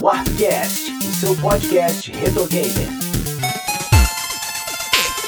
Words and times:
Warpcast, 0.00 0.92
o 0.92 1.14
seu 1.14 1.36
podcast 1.36 2.12
retro 2.12 2.46
gamer. 2.46 2.88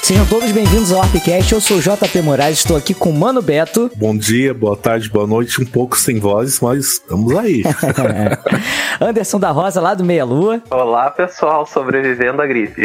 Sejam 0.03 0.25
todos 0.27 0.51
bem-vindos 0.51 0.91
ao 0.91 1.01
Arpcast. 1.01 1.53
Eu 1.53 1.59
sou 1.59 1.77
o 1.77 1.81
JP 1.81 2.21
Moraes, 2.21 2.59
estou 2.59 2.77
aqui 2.77 2.93
com 2.93 3.09
o 3.09 3.13
Mano 3.13 3.41
Beto. 3.41 3.89
Bom 3.95 4.15
dia, 4.15 4.53
boa 4.53 4.77
tarde, 4.77 5.09
boa 5.09 5.25
noite. 5.25 5.61
Um 5.61 5.65
pouco 5.65 5.97
sem 5.97 6.19
voz, 6.19 6.59
mas 6.59 6.93
estamos 6.93 7.35
aí. 7.35 7.63
Anderson 9.01 9.39
da 9.39 9.49
Rosa, 9.49 9.81
lá 9.81 9.93
do 9.93 10.03
Meia 10.03 10.23
Lua. 10.23 10.61
Olá, 10.69 11.09
pessoal, 11.09 11.65
sobrevivendo 11.65 12.41
à 12.41 12.47
gripe. 12.47 12.83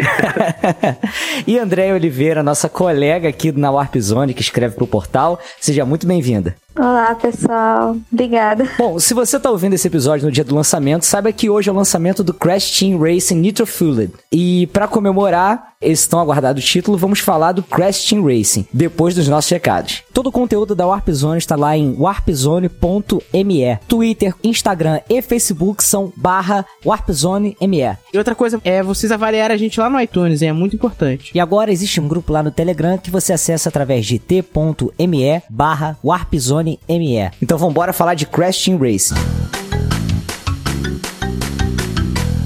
e 1.45 1.59
André 1.59 1.93
Oliveira, 1.93 2.41
nossa 2.41 2.67
colega 2.67 3.29
aqui 3.29 3.51
na 3.51 3.71
Warp 3.71 3.95
Zone, 3.97 4.33
que 4.33 4.41
escreve 4.41 4.75
para 4.75 4.83
o 4.83 4.87
portal. 4.87 5.39
Seja 5.59 5.85
muito 5.85 6.07
bem-vinda. 6.07 6.55
Olá, 6.77 7.15
pessoal. 7.15 7.95
Obrigada. 8.11 8.69
Bom, 8.77 8.99
se 8.99 9.13
você 9.13 9.37
está 9.37 9.49
ouvindo 9.49 9.73
esse 9.73 9.87
episódio 9.87 10.25
no 10.25 10.31
dia 10.31 10.43
do 10.43 10.53
lançamento, 10.53 11.03
saiba 11.03 11.31
que 11.31 11.49
hoje 11.49 11.69
é 11.69 11.71
o 11.71 11.75
lançamento 11.75 12.21
do 12.21 12.33
Crash 12.33 12.77
Team 12.77 12.99
Racing 12.99 13.35
Nitro 13.35 13.65
Fueled. 13.65 14.11
E 14.29 14.67
para 14.67 14.85
comemorar 14.85 15.75
esse 15.81 16.09
tão 16.09 16.19
aguardado 16.19 16.59
título, 16.59 16.97
vamos 16.97 17.19
falar 17.19 17.53
do 17.53 17.63
Crash 17.63 18.05
Team 18.05 18.25
Racing, 18.25 18.65
depois 18.73 19.15
dos 19.15 19.27
nossos 19.27 19.49
recados. 19.51 20.03
Todo 20.13 20.27
o 20.27 20.31
conteúdo 20.31 20.75
da 20.75 20.87
Warp 20.87 21.09
Zone 21.11 21.37
está 21.37 21.55
lá 21.55 21.77
em 21.77 21.95
warpzone.me. 21.97 23.77
Twitter, 23.87 24.33
Instagram 24.43 24.99
e 25.09 25.21
Facebook 25.21 25.83
são 25.83 26.11
barra 26.17 26.65
warpzone.me. 26.85 27.97
E 28.13 28.17
outra 28.17 28.35
coisa 28.35 28.59
é 28.63 28.81
vocês 28.83 29.11
avaliarem 29.11 29.53
a 29.53 29.57
gente 29.57 29.79
lá 29.79 29.89
no 29.89 29.99
iTunes, 29.99 30.41
hein? 30.41 30.49
é 30.49 30.53
muito 30.53 30.75
importante. 30.75 31.31
E 31.33 31.39
agora 31.39 31.71
existe 31.71 32.01
um 32.01 32.07
grupo 32.07 32.33
lá 32.33 32.41
no 32.41 32.51
Telegram 32.51 32.97
que 32.97 33.11
você 33.11 33.31
acessa 33.31 33.69
através 33.69 34.05
de 34.05 34.19
t.me 34.19 35.41
barra 35.49 35.97
warpzone 36.03 36.64
ME. 36.65 37.31
Então 37.41 37.57
vamos 37.57 37.71
embora 37.71 37.93
falar 37.93 38.13
de 38.15 38.25
Crash 38.25 38.63
Team 38.63 38.77
Racing. 38.77 39.15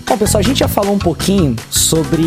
Bom, 0.09 0.17
pessoal, 0.17 0.39
a 0.39 0.43
gente 0.43 0.57
já 0.57 0.67
falou 0.67 0.95
um 0.95 0.97
pouquinho 0.97 1.55
sobre 1.69 2.23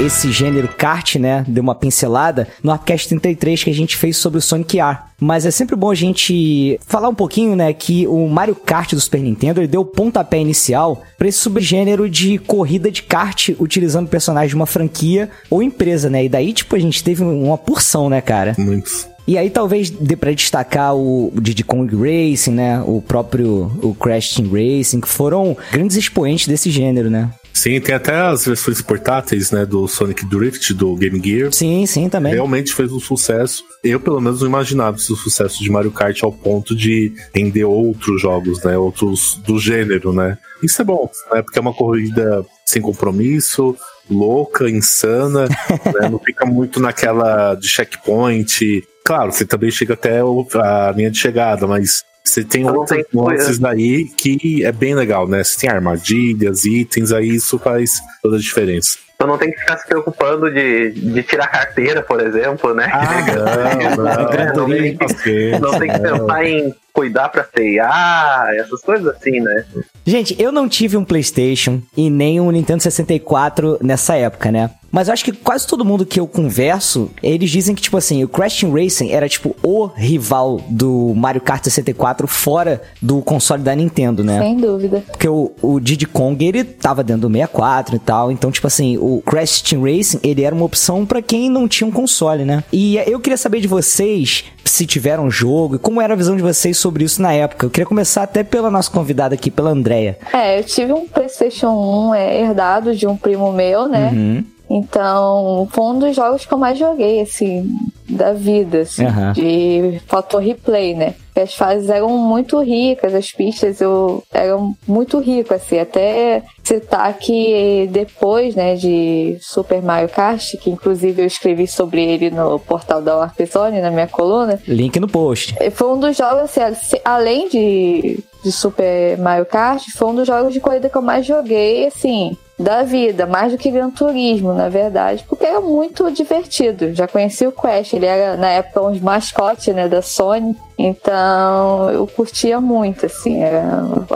esse 0.00 0.32
gênero 0.32 0.68
kart, 0.68 1.16
né? 1.16 1.44
Deu 1.46 1.62
uma 1.62 1.74
pincelada 1.74 2.48
no 2.62 2.72
Upcast 2.72 3.08
33 3.10 3.62
que 3.62 3.68
a 3.68 3.74
gente 3.74 3.94
fez 3.94 4.16
sobre 4.16 4.38
o 4.38 4.40
Sonic 4.40 4.80
R. 4.80 4.96
Mas 5.20 5.44
é 5.44 5.50
sempre 5.50 5.76
bom 5.76 5.90
a 5.90 5.94
gente 5.94 6.80
falar 6.86 7.10
um 7.10 7.14
pouquinho, 7.14 7.54
né, 7.54 7.74
que 7.74 8.06
o 8.06 8.26
Mario 8.26 8.54
Kart 8.54 8.94
do 8.94 9.00
Super 9.00 9.20
Nintendo 9.20 9.60
ele 9.60 9.66
deu 9.66 9.82
o 9.82 9.84
pontapé 9.84 10.38
inicial 10.38 11.02
para 11.18 11.28
esse 11.28 11.38
subgênero 11.38 12.08
de 12.08 12.38
corrida 12.38 12.90
de 12.90 13.02
kart 13.02 13.50
utilizando 13.60 14.08
personagens 14.08 14.50
de 14.50 14.56
uma 14.56 14.66
franquia 14.66 15.30
ou 15.50 15.62
empresa, 15.62 16.08
né? 16.08 16.24
E 16.24 16.30
daí, 16.30 16.54
tipo, 16.54 16.74
a 16.74 16.78
gente 16.78 17.04
teve 17.04 17.22
uma 17.22 17.58
porção, 17.58 18.08
né, 18.08 18.22
cara? 18.22 18.54
Muitos. 18.56 19.06
E 19.26 19.36
aí 19.36 19.50
talvez 19.50 19.90
dê 19.90 20.14
pra 20.14 20.32
destacar 20.32 20.94
o 20.94 21.32
Diddy 21.34 21.64
Kong 21.64 21.92
Racing, 21.96 22.52
né? 22.52 22.80
O 22.86 23.02
próprio 23.02 23.72
o 23.82 23.94
Crash 23.94 24.34
Team 24.34 24.50
Racing, 24.50 25.00
que 25.00 25.08
foram 25.08 25.56
grandes 25.72 25.96
expoentes 25.96 26.46
desse 26.46 26.70
gênero, 26.70 27.10
né? 27.10 27.30
Sim, 27.56 27.80
tem 27.80 27.94
até 27.94 28.14
as 28.14 28.44
versões 28.44 28.82
portáteis, 28.82 29.50
né, 29.50 29.64
do 29.64 29.88
Sonic 29.88 30.26
Drift, 30.26 30.74
do 30.74 30.94
Game 30.94 31.18
Gear. 31.24 31.50
Sim, 31.54 31.86
sim, 31.86 32.06
também. 32.06 32.34
Realmente 32.34 32.74
fez 32.74 32.92
um 32.92 33.00
sucesso. 33.00 33.64
Eu, 33.82 33.98
pelo 33.98 34.20
menos, 34.20 34.42
não 34.42 34.48
imaginava 34.48 34.98
esse 34.98 35.06
sucesso 35.16 35.64
de 35.64 35.70
Mario 35.70 35.90
Kart 35.90 36.22
ao 36.22 36.30
ponto 36.30 36.76
de 36.76 37.14
render 37.34 37.64
outros 37.64 38.20
jogos, 38.20 38.62
né, 38.62 38.76
outros 38.76 39.40
do 39.46 39.58
gênero, 39.58 40.12
né. 40.12 40.36
Isso 40.62 40.82
é 40.82 40.84
bom, 40.84 41.10
né, 41.32 41.40
porque 41.40 41.58
é 41.58 41.62
uma 41.62 41.72
corrida 41.72 42.44
sem 42.66 42.82
compromisso, 42.82 43.74
louca, 44.10 44.68
insana, 44.68 45.48
né, 45.98 46.10
não 46.10 46.18
fica 46.18 46.44
muito 46.44 46.78
naquela 46.78 47.54
de 47.54 47.68
checkpoint. 47.68 48.86
Claro, 49.02 49.32
você 49.32 49.46
também 49.46 49.70
chega 49.70 49.94
até 49.94 50.20
a 50.20 50.92
linha 50.94 51.10
de 51.10 51.18
chegada, 51.18 51.66
mas 51.66 52.04
você 52.26 52.44
tem 52.44 52.68
outros 52.68 53.04
nuances 53.12 53.58
daí 53.58 54.04
que 54.04 54.64
é 54.64 54.72
bem 54.72 54.94
legal, 54.94 55.28
né? 55.28 55.44
Você 55.44 55.60
tem 55.60 55.70
armadilhas, 55.70 56.64
itens, 56.64 57.12
aí 57.12 57.28
isso 57.28 57.58
faz 57.58 58.00
toda 58.22 58.36
a 58.36 58.40
diferença. 58.40 58.98
Então 59.16 59.26
não 59.26 59.38
tem 59.38 59.50
que 59.50 59.58
ficar 59.58 59.78
se 59.78 59.86
preocupando 59.86 60.50
de, 60.52 60.90
de 60.90 61.22
tirar 61.22 61.48
carteira, 61.48 62.02
por 62.02 62.20
exemplo, 62.20 62.74
né? 62.74 62.88
Ah, 62.92 63.24
não, 63.96 64.04
não, 64.04 64.68
não, 64.68 64.68
tem 64.68 64.96
que, 64.96 65.58
não 65.58 65.78
tem 65.78 65.90
que 65.90 65.98
pensar 65.98 66.44
em 66.44 66.74
cuidar 66.92 67.28
pra 67.30 67.44
frear, 67.44 68.54
essas 68.54 68.80
coisas 68.82 69.06
assim, 69.06 69.40
né? 69.40 69.64
Gente, 70.04 70.34
eu 70.40 70.52
não 70.52 70.68
tive 70.68 70.96
um 70.96 71.04
PlayStation 71.04 71.80
e 71.96 72.08
nem 72.08 72.40
um 72.40 72.50
Nintendo 72.50 72.82
64 72.82 73.78
nessa 73.82 74.16
época, 74.16 74.50
né? 74.50 74.70
Mas 74.90 75.08
eu 75.08 75.12
acho 75.12 75.24
que 75.24 75.32
quase 75.32 75.66
todo 75.66 75.84
mundo 75.84 76.06
que 76.06 76.18
eu 76.18 76.26
converso, 76.26 77.10
eles 77.22 77.50
dizem 77.50 77.74
que, 77.74 77.82
tipo 77.82 77.98
assim, 77.98 78.24
o 78.24 78.28
Crash 78.28 78.60
Team 78.60 78.72
Racing 78.72 79.10
era, 79.10 79.28
tipo, 79.28 79.54
o 79.62 79.86
rival 79.86 80.58
do 80.70 81.12
Mario 81.14 81.42
Kart 81.42 81.62
64 81.62 82.26
fora 82.26 82.80
do 83.02 83.20
console 83.20 83.62
da 83.62 83.74
Nintendo, 83.74 84.24
né? 84.24 84.38
Sem 84.40 84.56
dúvida. 84.56 85.04
Porque 85.08 85.28
o, 85.28 85.52
o 85.60 85.78
Diddy 85.80 86.06
Kong, 86.06 86.42
ele 86.42 86.64
tava 86.64 87.04
dentro 87.04 87.28
do 87.28 87.32
64 87.32 87.96
e 87.96 87.98
tal. 87.98 88.32
Então, 88.32 88.50
tipo 88.50 88.66
assim, 88.66 88.96
o 89.06 89.22
Crash 89.22 89.62
Team 89.62 89.82
Racing, 89.82 90.18
ele 90.24 90.42
era 90.42 90.52
uma 90.52 90.64
opção 90.64 91.06
para 91.06 91.22
quem 91.22 91.48
não 91.48 91.68
tinha 91.68 91.86
um 91.86 91.92
console, 91.92 92.44
né? 92.44 92.64
E 92.72 92.96
eu 93.06 93.20
queria 93.20 93.36
saber 93.36 93.60
de 93.60 93.68
vocês, 93.68 94.44
se 94.64 94.84
tiveram 94.84 95.26
um 95.26 95.30
jogo, 95.30 95.76
e 95.76 95.78
como 95.78 96.00
era 96.00 96.14
a 96.14 96.16
visão 96.16 96.34
de 96.34 96.42
vocês 96.42 96.76
sobre 96.76 97.04
isso 97.04 97.22
na 97.22 97.32
época. 97.32 97.66
Eu 97.66 97.70
queria 97.70 97.86
começar 97.86 98.24
até 98.24 98.42
pela 98.42 98.68
nossa 98.68 98.90
convidada 98.90 99.34
aqui, 99.34 99.48
pela 99.48 99.70
Andrea. 99.70 100.18
É, 100.32 100.58
eu 100.58 100.64
tive 100.64 100.92
um 100.92 101.06
PlayStation 101.06 101.68
1 102.10 102.14
é, 102.14 102.40
herdado 102.40 102.96
de 102.96 103.06
um 103.06 103.16
primo 103.16 103.52
meu, 103.52 103.86
né? 103.86 104.10
Uhum. 104.12 104.44
Então, 104.68 105.68
foi 105.70 105.84
um 105.84 105.98
dos 106.00 106.16
jogos 106.16 106.44
que 106.44 106.52
eu 106.52 106.58
mais 106.58 106.76
joguei, 106.76 107.20
assim, 107.20 107.70
da 108.08 108.32
vida, 108.32 108.80
assim, 108.80 109.04
Uhum. 109.04 109.32
de 109.32 110.00
fator 110.06 110.40
replay, 110.40 110.94
né? 110.94 111.14
As 111.34 111.54
fases 111.54 111.90
eram 111.90 112.08
muito 112.16 112.58
ricas, 112.60 113.14
as 113.14 113.30
pistas 113.30 113.80
eu, 113.82 114.22
eram 114.32 114.74
muito 114.88 115.18
ricas, 115.18 115.60
assim, 115.62 115.78
até 115.78 116.42
citar 116.64 117.12
que 117.18 117.86
depois, 117.92 118.54
né, 118.54 118.74
de 118.74 119.36
Super 119.42 119.82
Mario 119.82 120.08
Kart, 120.08 120.56
que 120.62 120.70
inclusive 120.70 121.20
eu 121.20 121.26
escrevi 121.26 121.66
sobre 121.66 122.02
ele 122.02 122.30
no 122.30 122.58
portal 122.58 123.02
da 123.02 123.16
Warp 123.18 123.38
Zone, 123.52 123.82
na 123.82 123.90
minha 123.90 124.06
coluna, 124.06 124.58
Link 124.66 124.98
no 124.98 125.08
post. 125.08 125.54
foi 125.72 125.88
um 125.88 125.98
dos 126.00 126.16
jogos, 126.16 126.44
assim, 126.44 126.60
assim, 126.60 126.96
além 127.04 127.48
de, 127.50 128.18
de 128.42 128.50
Super 128.52 129.18
Mario 129.18 129.44
Kart, 129.44 129.82
foi 129.94 130.08
um 130.08 130.14
dos 130.14 130.26
jogos 130.26 130.54
de 130.54 130.60
corrida 130.60 130.88
que 130.88 130.96
eu 130.96 131.02
mais 131.02 131.26
joguei, 131.26 131.86
assim, 131.86 132.34
da 132.58 132.82
vida, 132.82 133.26
mais 133.26 133.52
do 133.52 133.58
que 133.58 133.70
Gran 133.70 133.90
Turismo, 133.90 134.52
na 134.52 134.68
verdade, 134.68 135.24
porque 135.28 135.44
era 135.44 135.60
muito 135.60 136.10
divertido. 136.10 136.94
Já 136.94 137.06
conheci 137.06 137.46
o 137.46 137.52
Crash, 137.52 137.92
ele 137.92 138.06
era 138.06 138.36
na 138.36 138.48
época 138.48 138.82
um 138.82 138.98
mascote, 139.00 139.72
né, 139.72 139.88
da 139.88 140.00
Sony. 140.00 140.56
Então, 140.78 141.90
eu 141.90 142.06
curtia 142.06 142.60
muito, 142.60 143.06
assim, 143.06 143.42
era 143.42 143.64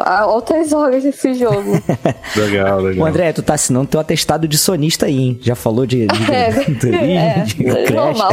altas 0.05 0.73
horas 0.75 1.03
desse 1.03 1.33
jogo. 1.35 1.73
Legal, 2.37 2.81
legal. 2.81 3.05
O 3.05 3.09
André, 3.09 3.33
tu 3.33 3.43
tá 3.43 3.55
assinando 3.55 3.87
teu 3.89 3.99
atestado 3.99 4.47
de 4.47 4.59
sonista 4.59 5.07
aí, 5.07 5.17
hein? 5.19 5.39
Já 5.43 5.55
falou 5.55 5.87
de, 5.87 6.07
de, 6.07 6.21
É, 6.33 6.51
de, 6.51 6.75
de, 6.75 6.95
é, 7.17 7.43
de 7.45 7.93
normal. 7.95 8.31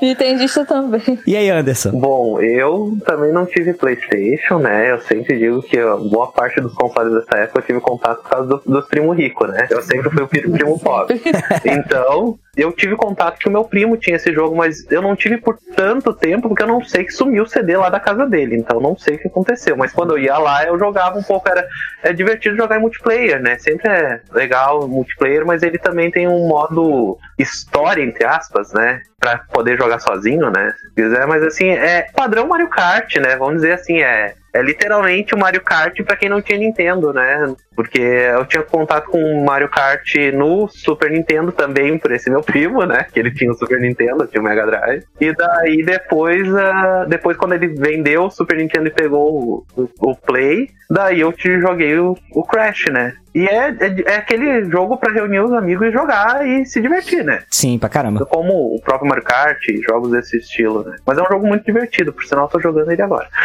Nintendista 0.00 0.64
também. 0.64 1.18
E 1.26 1.36
aí, 1.36 1.50
Anderson? 1.50 1.90
Bom, 1.92 2.40
eu 2.40 2.96
também 3.06 3.32
não 3.32 3.46
tive 3.46 3.72
Playstation, 3.74 4.58
né? 4.58 4.90
Eu 4.92 5.00
sempre 5.00 5.38
digo 5.38 5.62
que 5.62 5.76
boa 6.10 6.30
parte 6.32 6.60
dos 6.60 6.74
consoles 6.74 7.12
dessa 7.14 7.42
época 7.42 7.60
eu 7.60 7.66
tive 7.66 7.80
contato 7.80 8.22
por 8.22 8.28
causa 8.30 8.46
do- 8.48 8.62
dos 8.66 8.86
primos 8.86 9.16
ricos, 9.16 9.48
né? 9.48 9.66
Eu 9.70 9.82
sempre 9.82 10.10
fui 10.10 10.22
o 10.22 10.28
pri- 10.28 10.50
primo 10.50 10.78
pobre. 10.78 11.20
Então, 11.64 12.38
eu 12.60 12.72
tive 12.72 12.96
contato 12.96 13.38
que 13.38 13.48
o 13.48 13.52
meu 13.52 13.64
primo 13.64 13.96
tinha 13.96 14.16
esse 14.16 14.32
jogo, 14.32 14.56
mas 14.56 14.90
eu 14.90 15.00
não 15.00 15.16
tive 15.16 15.38
por 15.38 15.58
tanto 15.74 16.12
tempo, 16.12 16.48
porque 16.48 16.62
eu 16.62 16.66
não 16.66 16.84
sei 16.84 17.04
que 17.04 17.12
sumiu 17.12 17.44
o 17.44 17.48
CD 17.48 17.76
lá 17.76 17.88
da 17.88 18.00
casa 18.00 18.26
dele. 18.26 18.56
Então, 18.56 18.80
não 18.80 18.96
sei 18.96 19.16
o 19.16 19.18
que 19.18 19.28
aconteceu. 19.28 19.76
Mas 19.76 19.92
quando 19.92 20.12
eu 20.12 20.18
ia 20.18 20.36
lá, 20.38 20.64
eu 20.64 20.78
jogava 20.78 21.18
um 21.18 21.22
pouco. 21.22 21.48
Era 21.48 21.66
é 22.02 22.12
divertido 22.12 22.56
jogar 22.56 22.78
em 22.78 22.80
multiplayer, 22.80 23.40
né? 23.40 23.58
Sempre 23.58 23.88
é 23.88 24.20
legal 24.32 24.86
multiplayer, 24.88 25.44
mas 25.44 25.62
ele 25.62 25.78
também 25.78 26.10
tem 26.10 26.26
um 26.26 26.48
modo 26.48 27.18
história, 27.40 28.02
entre 28.02 28.24
aspas, 28.24 28.72
né? 28.72 29.00
Pra 29.18 29.38
poder 29.52 29.76
jogar 29.76 29.98
sozinho, 29.98 30.50
né? 30.50 30.72
Se 30.80 30.94
quiser, 30.94 31.26
mas 31.26 31.42
assim, 31.42 31.68
é 31.70 32.06
padrão 32.14 32.46
Mario 32.46 32.68
Kart, 32.68 33.16
né? 33.16 33.36
Vamos 33.36 33.56
dizer 33.56 33.72
assim, 33.72 34.00
é. 34.02 34.34
É 34.52 34.60
literalmente 34.62 35.32
o 35.32 35.38
Mario 35.38 35.60
Kart 35.60 35.96
pra 36.02 36.16
quem 36.16 36.28
não 36.28 36.42
tinha 36.42 36.58
Nintendo, 36.58 37.12
né? 37.12 37.54
Porque 37.76 38.00
eu 38.00 38.44
tinha 38.46 38.64
contato 38.64 39.08
com 39.08 39.22
o 39.22 39.44
Mario 39.44 39.68
Kart 39.68 40.12
no 40.34 40.66
Super 40.66 41.08
Nintendo 41.08 41.52
também, 41.52 41.96
por 41.96 42.10
esse 42.10 42.28
meu 42.28 42.40
primo, 42.42 42.84
né? 42.84 43.06
Que 43.12 43.20
ele 43.20 43.30
tinha 43.30 43.48
o 43.52 43.54
Super 43.54 43.78
Nintendo, 43.78 44.26
tinha 44.26 44.40
o 44.40 44.44
Mega 44.44 44.66
Drive. 44.66 45.04
E 45.20 45.32
daí 45.32 45.84
depois, 45.84 46.52
ah, 46.52 47.04
depois 47.08 47.36
quando 47.36 47.52
ele 47.52 47.68
vendeu 47.68 48.24
o 48.24 48.30
Super 48.30 48.56
Nintendo 48.56 48.88
e 48.88 48.90
pegou 48.90 49.32
o, 49.32 49.66
o- 49.82 50.10
o 50.10 50.16
Play, 50.16 50.68
daí 50.90 51.20
eu 51.20 51.32
te 51.32 51.60
joguei 51.60 51.96
o, 52.00 52.16
o 52.32 52.42
Crash, 52.42 52.86
né? 52.90 53.12
E 53.32 53.46
é, 53.46 53.68
é, 53.68 53.94
é 54.06 54.16
aquele 54.16 54.64
jogo 54.64 54.96
pra 54.96 55.12
reunir 55.12 55.38
os 55.38 55.52
amigos 55.52 55.86
e 55.86 55.92
jogar 55.92 56.44
e 56.44 56.66
se 56.66 56.80
divertir, 56.80 57.24
né? 57.24 57.29
Sim, 57.50 57.78
pra 57.78 57.88
caramba. 57.88 58.24
Como 58.26 58.74
o 58.74 58.80
próprio 58.80 59.08
Mario 59.08 59.24
Kart, 59.24 59.58
jogos 59.86 60.10
desse 60.10 60.38
estilo, 60.38 60.84
né? 60.84 60.96
Mas 61.06 61.18
é 61.18 61.22
um 61.22 61.26
jogo 61.26 61.46
muito 61.46 61.64
divertido, 61.64 62.12
por 62.12 62.24
sinal 62.24 62.44
eu 62.44 62.48
tô 62.48 62.60
jogando 62.60 62.90
ele 62.90 63.02
agora. 63.02 63.28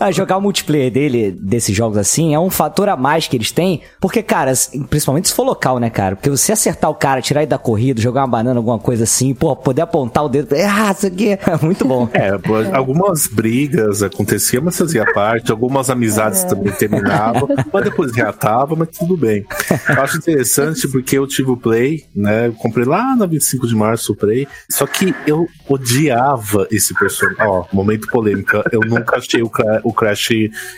Ah, 0.00 0.10
jogar 0.10 0.36
o 0.36 0.40
multiplayer 0.40 0.90
dele, 0.90 1.30
desses 1.30 1.74
jogos 1.74 1.96
assim, 1.98 2.34
é 2.34 2.38
um 2.38 2.50
fator 2.50 2.88
a 2.88 2.96
mais 2.96 3.28
que 3.28 3.36
eles 3.36 3.50
têm, 3.50 3.82
porque, 4.00 4.22
cara, 4.22 4.52
principalmente 4.88 5.28
se 5.28 5.34
for 5.34 5.44
local, 5.44 5.78
né, 5.78 5.90
cara? 5.90 6.16
Porque 6.16 6.30
você 6.30 6.52
acertar 6.52 6.90
o 6.90 6.94
cara, 6.94 7.20
tirar 7.20 7.42
ele 7.42 7.48
da 7.48 7.58
corrida, 7.58 8.00
jogar 8.00 8.22
uma 8.22 8.28
banana, 8.28 8.58
alguma 8.58 8.78
coisa 8.78 9.04
assim, 9.04 9.34
pô, 9.34 9.54
poder 9.54 9.82
apontar 9.82 10.24
o 10.24 10.28
dedo, 10.28 10.54
ah, 10.56 10.92
isso 10.92 11.06
aqui 11.06 11.32
é 11.32 11.38
muito 11.62 11.84
bom. 11.84 12.08
É, 12.12 12.30
algumas 12.74 13.26
brigas 13.26 14.02
aconteciam, 14.02 14.62
mas 14.64 14.76
fazia 14.76 15.04
parte, 15.12 15.50
algumas 15.50 15.90
amizades 15.90 16.44
também 16.44 16.72
terminavam, 16.72 17.48
mas 17.72 17.84
depois 17.84 18.14
reatava, 18.14 18.74
mas 18.74 18.88
tudo 18.88 19.16
bem. 19.16 19.44
Eu 19.88 20.02
acho 20.02 20.18
interessante 20.18 20.88
porque 20.88 21.18
eu 21.18 21.26
tive 21.26 21.50
o 21.50 21.56
Play, 21.56 21.81
né? 22.14 22.46
Eu 22.48 22.52
comprei 22.54 22.84
lá 22.84 23.14
na 23.16 23.26
25 23.26 23.66
de 23.66 23.74
março 23.74 24.12
o 24.12 24.16
Play, 24.16 24.46
só 24.70 24.86
que 24.86 25.14
eu 25.26 25.46
odiava 25.68 26.66
esse 26.70 26.94
personagem. 26.94 27.44
Ó, 27.46 27.64
momento 27.72 28.06
polêmica, 28.08 28.64
eu 28.72 28.80
nunca 28.80 29.16
achei 29.16 29.42
o, 29.42 29.48
Cra- 29.50 29.80
o 29.84 29.92
Crash 29.92 30.28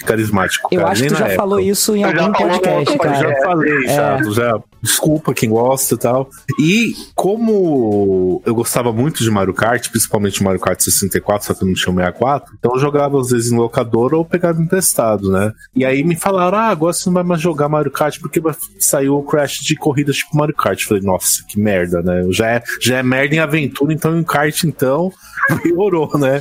carismático. 0.05 0.69
Eu 0.71 0.81
cara, 0.81 0.93
acho 0.93 1.03
que 1.03 1.09
tu 1.09 1.15
já 1.17 1.25
época. 1.27 1.37
falou 1.37 1.61
isso 1.61 1.95
em 1.97 2.03
Eu 2.03 2.11
já 2.17 2.21
algum 2.23 2.33
podcast, 2.33 2.79
outro 2.79 2.95
Eu 2.95 2.99
cara. 2.99 3.29
já 3.29 3.43
falei, 3.45 3.87
já, 3.87 4.19
É. 4.19 4.31
já. 4.33 4.63
Desculpa 4.83 5.33
quem 5.33 5.49
gosta 5.49 5.95
e 5.95 5.99
tal. 5.99 6.29
E 6.61 6.93
como 7.15 8.43
eu 8.45 8.55
gostava 8.55 8.93
muito 8.93 9.23
de 9.23 9.31
Mario 9.31 9.55
Kart, 9.55 9.89
principalmente 9.91 10.43
Mario 10.43 10.61
Kart 10.61 10.79
64, 10.79 11.47
só 11.47 11.55
que 11.55 11.63
eu 11.63 11.69
não 11.69 11.75
tinha 11.75 11.91
o 11.91 11.97
64, 11.97 12.53
então 12.59 12.73
eu 12.75 12.79
jogava 12.79 13.19
às 13.19 13.31
vezes 13.31 13.51
em 13.51 13.57
locadora 13.57 14.15
ou 14.17 14.25
pegava 14.27 14.61
emprestado, 14.61 15.31
né? 15.31 15.53
E 15.75 15.87
aí 15.87 16.05
me 16.05 16.15
falaram: 16.17 16.59
ah, 16.59 16.69
agora 16.69 16.93
você 16.93 17.09
não 17.09 17.15
vai 17.15 17.23
mais 17.25 17.41
jogar 17.41 17.67
Mario 17.69 17.91
Kart 17.91 18.19
porque 18.21 18.43
saiu 18.79 19.15
o 19.17 19.23
Crash 19.23 19.55
de 19.63 19.75
corrida 19.75 20.13
tipo 20.13 20.37
Mario 20.37 20.55
Kart. 20.55 20.85
Falei, 20.95 21.01
nossa, 21.03 21.45
que 21.49 21.59
merda, 21.61 22.03
né? 22.03 22.25
Já 22.31 22.51
é, 22.51 22.63
já 22.81 22.99
é 22.99 23.03
merda 23.03 23.35
em 23.35 23.39
aventura, 23.39 23.93
então 23.93 24.17
em 24.19 24.23
kart, 24.23 24.63
então, 24.65 25.13
piorou, 25.63 26.09
né? 26.19 26.41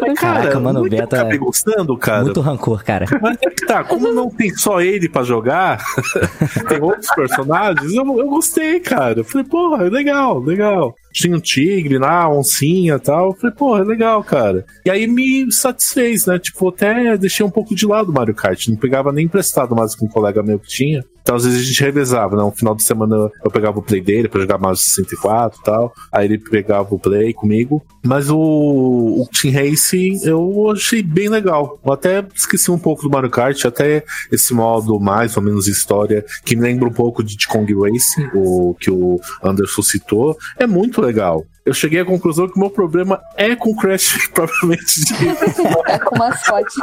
Mas, 0.00 0.18
Caraca, 0.18 0.58
mano, 0.58 0.80
o 0.84 0.88
Beta- 0.88 1.20
acabei 1.20 1.38
gostando, 1.38 1.96
cara. 1.96 2.24
Muito 2.24 2.40
rancor, 2.40 2.82
cara. 2.84 3.06
Mas 3.20 3.36
é 3.42 3.50
que 3.50 3.64
tá, 3.66 3.84
como 3.84 4.12
não 4.12 4.28
tem 4.28 4.50
só 4.56 4.80
ele 4.80 5.08
pra 5.08 5.22
jogar, 5.22 5.78
tem 6.68 6.80
outros 6.80 7.08
personagens, 7.14 7.92
eu, 7.92 8.04
eu 8.18 8.26
gostei, 8.28 8.80
cara. 8.80 9.20
Eu 9.20 9.24
falei, 9.24 9.46
porra, 9.46 9.86
é 9.86 9.90
legal, 9.90 10.40
legal. 10.40 10.94
Tinha 11.12 11.36
um 11.36 11.40
tigre 11.40 11.98
lá, 11.98 12.28
oncinha 12.28 12.94
e 12.94 12.98
tal. 12.98 13.26
Eu 13.30 13.34
falei, 13.34 13.54
porra, 13.56 13.80
é 13.82 13.84
legal, 13.84 14.24
cara. 14.24 14.64
E 14.84 14.90
aí 14.90 15.06
me 15.06 15.52
satisfez, 15.52 16.24
né? 16.26 16.38
Tipo, 16.38 16.70
até 16.70 17.16
deixei 17.18 17.44
um 17.44 17.50
pouco 17.50 17.74
de 17.74 17.86
lado 17.86 18.10
o 18.10 18.14
Mario 18.14 18.34
Kart. 18.34 18.66
Não 18.68 18.76
pegava 18.76 19.12
nem 19.12 19.26
emprestado 19.26 19.76
mais 19.76 19.94
com 19.94 20.06
um 20.06 20.08
colega 20.08 20.42
meu 20.42 20.58
que 20.58 20.68
tinha. 20.68 21.04
Então, 21.22 21.36
às 21.36 21.44
vezes 21.44 21.60
a 21.60 21.64
gente 21.64 21.80
revezava, 21.80 22.36
né? 22.36 22.42
Um 22.42 22.50
final 22.50 22.74
de 22.74 22.82
semana 22.82 23.30
eu 23.44 23.50
pegava 23.50 23.78
o 23.78 23.82
play 23.82 24.00
dele 24.00 24.28
pra 24.28 24.40
jogar 24.40 24.58
Mario 24.58 24.76
64 24.76 25.60
e 25.60 25.64
tal. 25.64 25.92
Aí 26.12 26.26
ele 26.26 26.38
pegava 26.38 26.94
o 26.94 26.98
play 26.98 27.32
comigo. 27.32 27.82
Mas 28.04 28.28
o, 28.28 28.38
o 28.38 29.28
Team 29.40 29.54
Racing 29.54 30.20
eu 30.24 30.70
achei 30.70 31.02
bem 31.02 31.28
legal. 31.28 31.80
Eu 31.84 31.92
até 31.92 32.26
esqueci 32.34 32.70
um 32.70 32.78
pouco 32.78 33.02
do 33.02 33.10
Mario 33.10 33.30
Kart, 33.30 33.64
até 33.64 34.04
esse 34.30 34.52
modo 34.52 34.98
mais 34.98 35.36
ou 35.36 35.42
menos 35.42 35.68
história, 35.68 36.24
que 36.44 36.56
me 36.56 36.62
lembra 36.62 36.88
um 36.88 36.92
pouco 36.92 37.22
de 37.22 37.46
Kong 37.46 37.72
Racing, 37.72 38.30
o 38.34 38.74
que 38.78 38.90
o 38.90 39.20
Anderson 39.42 39.82
citou. 39.82 40.36
É 40.58 40.66
muito 40.66 41.00
legal. 41.00 41.44
Eu 41.64 41.72
cheguei 41.72 42.00
à 42.00 42.04
conclusão 42.04 42.48
que 42.48 42.56
o 42.56 42.60
meu 42.60 42.70
problema 42.70 43.20
é 43.36 43.54
com 43.54 43.74
Crash 43.76 44.28
propriamente 44.34 45.04
dito. 45.04 45.14
É 45.86 45.98
com 45.98 46.18
mascote. 46.18 46.74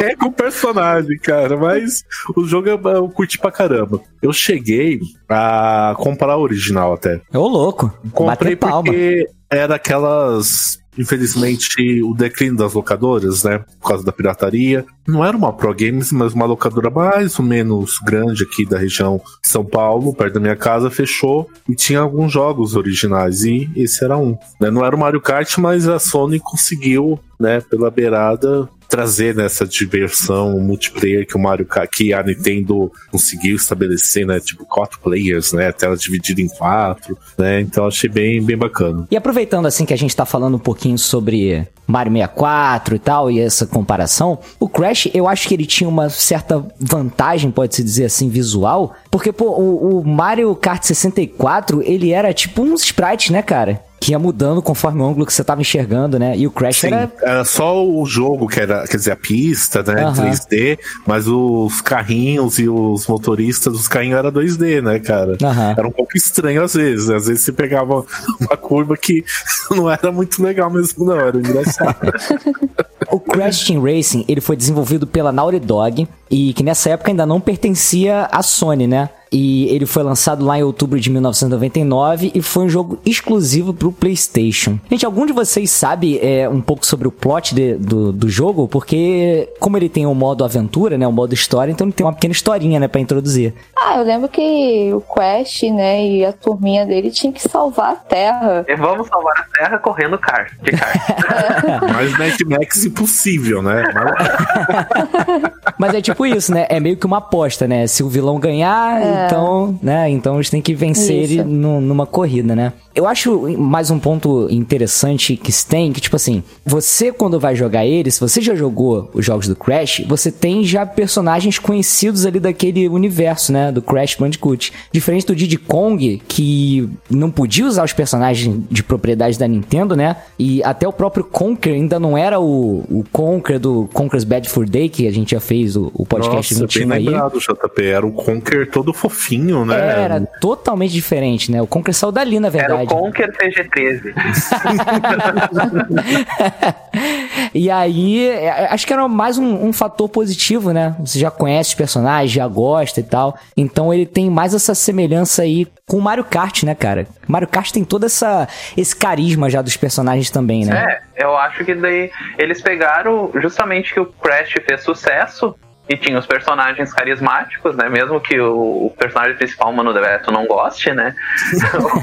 é 0.00 0.16
com 0.16 0.26
o 0.26 0.32
personagem, 0.32 1.16
cara. 1.18 1.56
Mas 1.56 2.04
o 2.36 2.44
jogo 2.44 2.68
eu, 2.68 2.80
eu 2.90 3.08
curti 3.08 3.38
pra 3.38 3.52
caramba. 3.52 4.00
Eu 4.20 4.32
cheguei 4.32 4.98
a 5.28 5.94
comprar 5.96 6.36
o 6.36 6.42
original 6.42 6.94
até. 6.94 7.20
Ô, 7.32 7.46
louco. 7.46 7.96
Comprei 8.12 8.56
palma. 8.56 8.82
porque 8.82 9.28
era 9.48 9.76
aquelas. 9.76 10.79
Infelizmente, 11.00 12.02
o 12.02 12.14
declínio 12.14 12.56
das 12.56 12.74
locadoras, 12.74 13.42
né? 13.42 13.64
Por 13.80 13.88
causa 13.88 14.04
da 14.04 14.12
pirataria. 14.12 14.84
Não 15.08 15.24
era 15.24 15.36
uma 15.36 15.52
Pro 15.52 15.74
Games, 15.74 16.12
mas 16.12 16.34
uma 16.34 16.44
locadora 16.44 16.90
mais 16.90 17.38
ou 17.38 17.44
menos 17.44 17.98
grande 18.04 18.44
aqui 18.44 18.66
da 18.66 18.78
região 18.78 19.20
de 19.42 19.48
São 19.48 19.64
Paulo, 19.64 20.14
perto 20.14 20.34
da 20.34 20.40
minha 20.40 20.56
casa, 20.56 20.90
fechou 20.90 21.50
e 21.68 21.74
tinha 21.74 22.00
alguns 22.00 22.32
jogos 22.32 22.76
originais. 22.76 23.44
E 23.44 23.70
esse 23.74 24.04
era 24.04 24.16
um. 24.18 24.36
né? 24.60 24.70
Não 24.70 24.84
era 24.84 24.94
o 24.94 24.98
Mario 24.98 25.20
Kart, 25.20 25.56
mas 25.58 25.88
a 25.88 25.98
Sony 25.98 26.38
conseguiu, 26.38 27.18
né, 27.40 27.60
pela 27.62 27.90
beirada, 27.90 28.68
trazer 28.90 29.34
nessa 29.36 29.64
diversão 29.64 30.58
multiplayer 30.58 31.24
que 31.24 31.36
o 31.36 31.40
Mario 31.40 31.66
que 31.90 32.12
a 32.12 32.22
Nintendo 32.22 32.90
conseguiu 33.10 33.54
estabelecer, 33.54 34.26
né? 34.26 34.40
Tipo, 34.40 34.66
quatro 34.66 34.98
players, 34.98 35.52
né? 35.52 35.70
Tela 35.70 35.96
dividida 35.96 36.40
em 36.40 36.48
quatro, 36.48 37.16
né? 37.38 37.60
Então 37.60 37.86
achei 37.86 38.10
bem, 38.10 38.42
bem 38.42 38.56
bacana. 38.56 39.06
E 39.08 39.16
aproveitando 39.16 39.66
assim 39.66 39.86
que 39.86 39.94
a 39.94 39.96
gente 39.96 40.14
tá 40.14 40.26
falando 40.26 40.56
um 40.56 40.58
pouquinho 40.58 40.98
sobre 40.98 41.66
Mario 41.86 42.12
64 42.12 42.96
e 42.96 42.98
tal, 42.98 43.30
e 43.30 43.40
essa 43.40 43.64
comparação, 43.64 44.40
o 44.58 44.68
Crash, 44.68 45.08
eu 45.14 45.28
acho 45.28 45.46
que 45.46 45.54
ele 45.54 45.66
tinha 45.66 45.88
uma 45.88 46.10
certa 46.10 46.64
vantagem, 46.78 47.50
pode-se 47.50 47.84
dizer 47.84 48.06
assim, 48.06 48.28
visual, 48.28 48.94
porque, 49.10 49.32
pô, 49.32 49.50
o, 49.50 50.00
o 50.00 50.04
Mario 50.04 50.54
Kart 50.56 50.82
64, 50.82 51.80
ele 51.82 52.10
era 52.10 52.34
tipo 52.34 52.62
uns 52.62 52.82
sprites, 52.82 53.30
né, 53.30 53.40
cara? 53.40 53.80
Que 54.00 54.12
ia 54.12 54.18
mudando 54.18 54.62
conforme 54.62 55.02
o 55.02 55.06
ângulo 55.06 55.26
que 55.26 55.32
você 55.32 55.44
tava 55.44 55.60
enxergando, 55.60 56.18
né? 56.18 56.36
E 56.36 56.46
o 56.46 56.50
Crash 56.50 56.78
Sim, 56.78 56.86
era 56.86 57.12
era 57.22 57.44
só 57.44 57.86
o 57.86 58.04
jogo 58.06 58.48
que 58.48 58.58
era, 58.58 58.86
quer 58.86 58.96
dizer, 58.96 59.12
a 59.12 59.16
pista, 59.16 59.82
né? 59.82 60.04
Aham. 60.04 60.30
3D, 60.30 60.78
mas 61.06 61.28
os 61.28 61.82
carrinhos 61.82 62.58
e 62.58 62.68
os 62.68 63.06
motoristas, 63.06 63.74
os 63.74 63.86
carrinhos 63.86 64.18
era 64.18 64.32
2D, 64.32 64.82
né, 64.82 64.98
cara? 64.98 65.36
Aham. 65.42 65.74
Era 65.76 65.86
um 65.86 65.92
pouco 65.92 66.16
estranho 66.16 66.62
às 66.62 66.74
vezes. 66.74 67.10
Às 67.10 67.26
vezes 67.26 67.44
você 67.44 67.52
pegava 67.52 68.04
uma 68.40 68.56
curva 68.56 68.96
que 68.96 69.22
não 69.70 69.90
era 69.90 70.10
muito 70.10 70.42
legal 70.42 70.70
mesmo, 70.70 71.04
não, 71.04 71.20
era 71.20 71.36
engraçado. 71.36 71.96
O 73.10 73.18
Crash 73.18 73.66
Team 73.66 73.82
Racing, 73.82 74.24
ele 74.28 74.40
foi 74.40 74.56
desenvolvido 74.56 75.04
pela 75.04 75.32
Naughty 75.32 75.58
Dog 75.58 76.06
e 76.30 76.52
que 76.54 76.62
nessa 76.62 76.90
época 76.90 77.10
ainda 77.10 77.26
não 77.26 77.40
pertencia 77.40 78.28
à 78.30 78.42
Sony, 78.42 78.86
né? 78.86 79.08
E 79.32 79.66
ele 79.72 79.86
foi 79.86 80.02
lançado 80.02 80.44
lá 80.44 80.58
em 80.58 80.62
outubro 80.64 80.98
de 80.98 81.08
1999 81.08 82.32
e 82.34 82.42
foi 82.42 82.64
um 82.64 82.68
jogo 82.68 82.98
exclusivo 83.06 83.72
pro 83.72 83.92
PlayStation. 83.92 84.76
Gente, 84.90 85.06
algum 85.06 85.24
de 85.24 85.32
vocês 85.32 85.70
sabe 85.70 86.18
é, 86.20 86.48
um 86.48 86.60
pouco 86.60 86.84
sobre 86.84 87.06
o 87.06 87.12
plot 87.12 87.54
de- 87.54 87.74
do, 87.74 88.10
do 88.12 88.28
jogo? 88.28 88.66
Porque 88.66 89.48
como 89.60 89.76
ele 89.76 89.88
tem 89.88 90.04
o 90.04 90.12
modo 90.16 90.44
aventura, 90.44 90.98
né, 90.98 91.06
o 91.06 91.12
modo 91.12 91.32
história, 91.32 91.70
então 91.70 91.86
ele 91.86 91.92
tem 91.94 92.04
uma 92.04 92.12
pequena 92.12 92.32
historinha, 92.32 92.80
né, 92.80 92.88
para 92.88 93.00
introduzir. 93.00 93.54
Ah, 93.76 93.98
eu 93.98 94.04
lembro 94.04 94.28
que 94.28 94.90
o 94.92 95.00
Crash, 95.00 95.62
né, 95.72 96.04
e 96.04 96.24
a 96.24 96.32
turminha 96.32 96.84
dele 96.84 97.12
tinha 97.12 97.32
que 97.32 97.40
salvar 97.40 97.92
a 97.92 97.96
Terra. 97.96 98.64
E 98.66 98.74
vamos 98.74 99.06
salvar 99.06 99.32
a 99.38 99.44
Terra 99.56 99.78
correndo 99.78 100.18
kart, 100.18 100.52
de 100.60 100.72
kart. 100.72 100.98
mas 101.94 102.18
Mad 102.18 102.40
Max 102.48 102.84
impossível, 102.84 103.62
né? 103.62 103.84
Mas- 105.78 105.90
Mas 105.90 105.94
é 105.94 106.00
tipo 106.02 106.19
isso, 106.26 106.52
né? 106.52 106.66
É 106.68 106.78
meio 106.80 106.96
que 106.96 107.06
uma 107.06 107.18
aposta, 107.18 107.66
né? 107.66 107.86
Se 107.86 108.02
o 108.02 108.08
vilão 108.08 108.38
ganhar, 108.38 109.00
então, 109.26 109.78
né? 109.82 110.08
Então 110.10 110.36
eles 110.36 110.50
têm 110.50 110.60
que 110.62 110.74
vencer 110.74 111.22
Isso. 111.24 111.32
ele 111.34 111.44
nu- 111.44 111.80
numa 111.80 112.06
corrida, 112.06 112.54
né? 112.54 112.72
Eu 112.94 113.06
acho 113.06 113.56
mais 113.56 113.90
um 113.90 113.98
ponto 114.00 114.48
interessante 114.50 115.36
que 115.36 115.52
se 115.52 115.64
tem, 115.66 115.92
que 115.92 116.00
tipo 116.00 116.16
assim, 116.16 116.42
você 116.66 117.12
quando 117.12 117.38
vai 117.38 117.54
jogar 117.54 117.86
ele, 117.86 118.10
se 118.10 118.20
você 118.20 118.40
já 118.40 118.54
jogou 118.54 119.08
os 119.14 119.24
jogos 119.24 119.46
do 119.46 119.54
Crash, 119.54 120.02
você 120.08 120.30
tem 120.32 120.64
já 120.64 120.84
personagens 120.84 121.58
conhecidos 121.58 122.26
ali 122.26 122.40
daquele 122.40 122.88
universo, 122.88 123.52
né? 123.52 123.70
Do 123.70 123.80
Crash 123.80 124.16
Bandicoot. 124.16 124.72
Diferente 124.92 125.26
do 125.26 125.36
Diddy 125.36 125.56
Kong, 125.56 126.20
que 126.26 126.88
não 127.08 127.30
podia 127.30 127.64
usar 127.66 127.84
os 127.84 127.92
personagens 127.92 128.58
de 128.70 128.82
propriedade 128.82 129.38
da 129.38 129.46
Nintendo, 129.46 129.94
né? 129.94 130.16
E 130.38 130.62
até 130.64 130.86
o 130.86 130.92
próprio 130.92 131.24
Conker 131.24 131.74
ainda 131.74 132.00
não 132.00 132.18
era 132.18 132.40
o, 132.40 132.84
o 132.90 133.04
Conker 133.12 133.58
do 133.60 133.88
Conker's 133.92 134.24
Bad 134.24 134.48
Fur 134.48 134.68
Day, 134.68 134.88
que 134.88 135.06
a 135.06 135.12
gente 135.12 135.30
já 135.30 135.40
fez 135.40 135.76
o, 135.76 135.90
o 135.94 136.04
podcast 136.10 136.54
Nossa, 136.54 136.66
21 136.66 136.88
bem 136.88 136.98
aí. 136.98 137.04
lembrado, 137.04 137.38
JP. 137.38 137.86
Era 137.86 138.04
o 138.04 138.12
Conker 138.12 138.68
todo 138.68 138.92
fofinho, 138.92 139.64
né? 139.64 139.76
Era 139.76 140.20
totalmente 140.40 140.90
diferente, 140.90 141.52
né? 141.52 141.62
O 141.62 141.68
Conker 141.68 141.94
saiu 141.94 142.10
dali, 142.10 142.40
na 142.40 142.48
Era 142.48 142.58
verdade. 142.58 142.82
o 142.82 142.86
Conker 142.88 143.32
CG13. 143.32 144.12
e 147.54 147.70
aí, 147.70 148.28
é, 148.28 148.66
acho 148.72 148.84
que 148.84 148.92
era 148.92 149.06
mais 149.06 149.38
um, 149.38 149.68
um 149.68 149.72
fator 149.72 150.08
positivo, 150.08 150.72
né? 150.72 150.96
Você 150.98 151.20
já 151.20 151.30
conhece 151.30 151.70
os 151.70 151.74
personagens, 151.76 152.32
já 152.32 152.48
gosta 152.48 152.98
e 152.98 153.04
tal. 153.04 153.38
Então 153.56 153.94
ele 153.94 154.04
tem 154.04 154.28
mais 154.28 154.52
essa 154.52 154.74
semelhança 154.74 155.42
aí 155.42 155.68
com 155.86 155.96
o 155.96 156.02
Mario 156.02 156.24
Kart, 156.24 156.64
né, 156.64 156.74
cara? 156.74 157.06
Mario 157.28 157.46
Kart 157.46 157.70
tem 157.70 157.84
todo 157.84 158.04
essa, 158.04 158.48
esse 158.76 158.96
carisma 158.96 159.48
já 159.48 159.62
dos 159.62 159.76
personagens 159.76 160.28
também, 160.28 160.64
né? 160.64 160.98
É, 161.16 161.24
eu 161.24 161.36
acho 161.36 161.64
que 161.64 161.74
daí 161.74 162.10
eles 162.36 162.60
pegaram 162.60 163.30
justamente 163.36 163.94
que 163.94 164.00
o 164.00 164.06
Crash 164.06 164.54
fez 164.66 164.82
sucesso 164.82 165.54
e 165.90 165.96
tinha 165.96 166.16
os 166.16 166.24
personagens 166.26 166.94
carismáticos, 166.94 167.74
né? 167.74 167.88
Mesmo 167.88 168.20
que 168.20 168.38
o, 168.38 168.86
o 168.86 168.94
personagem 168.96 169.36
principal, 169.36 169.72
Mano 169.72 169.92
Deveto, 169.92 170.30
não 170.30 170.46
goste, 170.46 170.92
né? 170.92 171.16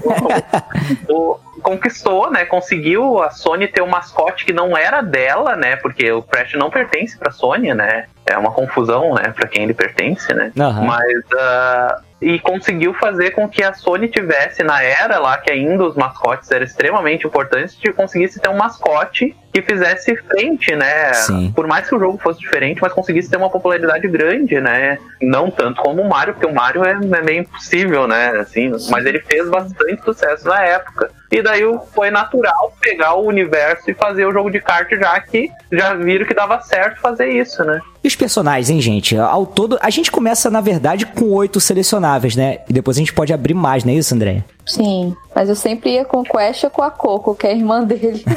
o, 1.07 1.39
o 1.55 1.61
conquistou, 1.61 2.29
né? 2.29 2.43
Conseguiu 2.43 3.23
a 3.23 3.29
Sony 3.29 3.65
ter 3.65 3.81
um 3.81 3.87
mascote 3.87 4.43
que 4.43 4.51
não 4.51 4.75
era 4.75 5.01
dela, 5.01 5.55
né? 5.55 5.77
Porque 5.77 6.11
o 6.11 6.21
Crash 6.21 6.55
não 6.55 6.69
pertence 6.69 7.17
pra 7.17 7.31
Sony, 7.31 7.73
né? 7.73 8.07
É 8.25 8.37
uma 8.37 8.51
confusão, 8.51 9.13
né? 9.13 9.31
Pra 9.33 9.47
quem 9.47 9.63
ele 9.63 9.73
pertence, 9.73 10.33
né? 10.33 10.51
Aham. 10.59 10.81
Mas. 10.83 11.23
ah, 11.37 12.01
e 12.19 12.39
conseguiu 12.39 12.95
fazer 12.95 13.31
com 13.31 13.47
que 13.47 13.63
a 13.63 13.73
Sony 13.73 14.07
tivesse, 14.07 14.63
na 14.63 14.81
era 14.81 15.19
lá, 15.19 15.37
que 15.37 15.51
ainda 15.51 15.83
os 15.83 15.95
mascotes 15.95 16.49
eram 16.49 16.65
extremamente 16.65 17.27
importantes, 17.27 17.77
de 17.79 17.93
conseguisse 17.93 18.39
ter 18.39 18.49
um 18.49 18.57
mascote 18.57 19.35
que 19.61 19.73
fizesse 19.73 20.15
frente, 20.15 20.75
né? 20.75 21.13
Sim. 21.13 21.51
Por 21.55 21.67
mais 21.67 21.87
que 21.87 21.95
o 21.95 21.99
jogo 21.99 22.17
fosse 22.17 22.39
diferente, 22.39 22.81
mas 22.81 22.93
conseguisse 22.93 23.29
ter 23.29 23.37
uma 23.37 23.49
popularidade 23.49 24.07
grande, 24.07 24.59
né? 24.59 24.97
Não 25.21 25.49
tanto 25.49 25.81
como 25.81 26.01
o 26.01 26.09
Mario, 26.09 26.33
porque 26.33 26.45
o 26.45 26.53
Mario 26.53 26.83
é, 26.83 26.91
é 26.91 27.21
meio 27.21 27.41
impossível, 27.41 28.07
né? 28.07 28.29
Assim, 28.39 28.71
mas 28.89 29.05
ele 29.05 29.19
fez 29.19 29.49
bastante 29.49 30.03
sucesso 30.03 30.47
na 30.47 30.61
época. 30.61 31.09
E 31.31 31.41
daí 31.41 31.61
foi 31.93 32.09
natural 32.09 32.73
pegar 32.79 33.15
o 33.15 33.25
universo 33.25 33.89
e 33.91 33.93
fazer 33.93 34.25
o 34.25 34.31
jogo 34.31 34.49
de 34.49 34.61
kart, 34.61 34.89
já 34.89 35.19
que 35.19 35.49
já 35.71 35.93
viram 35.93 36.25
que 36.25 36.33
dava 36.33 36.61
certo 36.61 37.01
fazer 37.01 37.27
isso, 37.27 37.63
né? 37.65 37.81
E 38.03 38.07
os 38.07 38.15
personagens, 38.15 38.69
hein, 38.69 38.79
gente? 38.79 39.17
Ao 39.17 39.45
todo, 39.45 39.77
a 39.81 39.89
gente 39.89 40.09
começa, 40.09 40.49
na 40.49 40.61
verdade, 40.61 41.05
com 41.05 41.25
oito 41.33 41.59
selecionáveis, 41.59 42.35
né? 42.35 42.59
E 42.69 42.73
depois 42.73 42.95
a 42.95 42.99
gente 42.99 43.13
pode 43.13 43.33
abrir 43.33 43.53
mais, 43.53 43.83
não 43.83 43.91
é 43.91 43.95
isso, 43.95 44.15
André? 44.15 44.43
Sim, 44.67 45.15
mas 45.33 45.47
eu 45.49 45.55
sempre 45.55 45.91
ia 45.91 46.03
com 46.05 46.19
o 46.19 46.23
Quest 46.23 46.63
ou 46.65 46.69
com 46.69 46.83
a 46.83 46.91
Coco, 46.91 47.33
que 47.33 47.47
é 47.47 47.51
a 47.51 47.55
irmã 47.55 47.83
dele. 47.83 48.23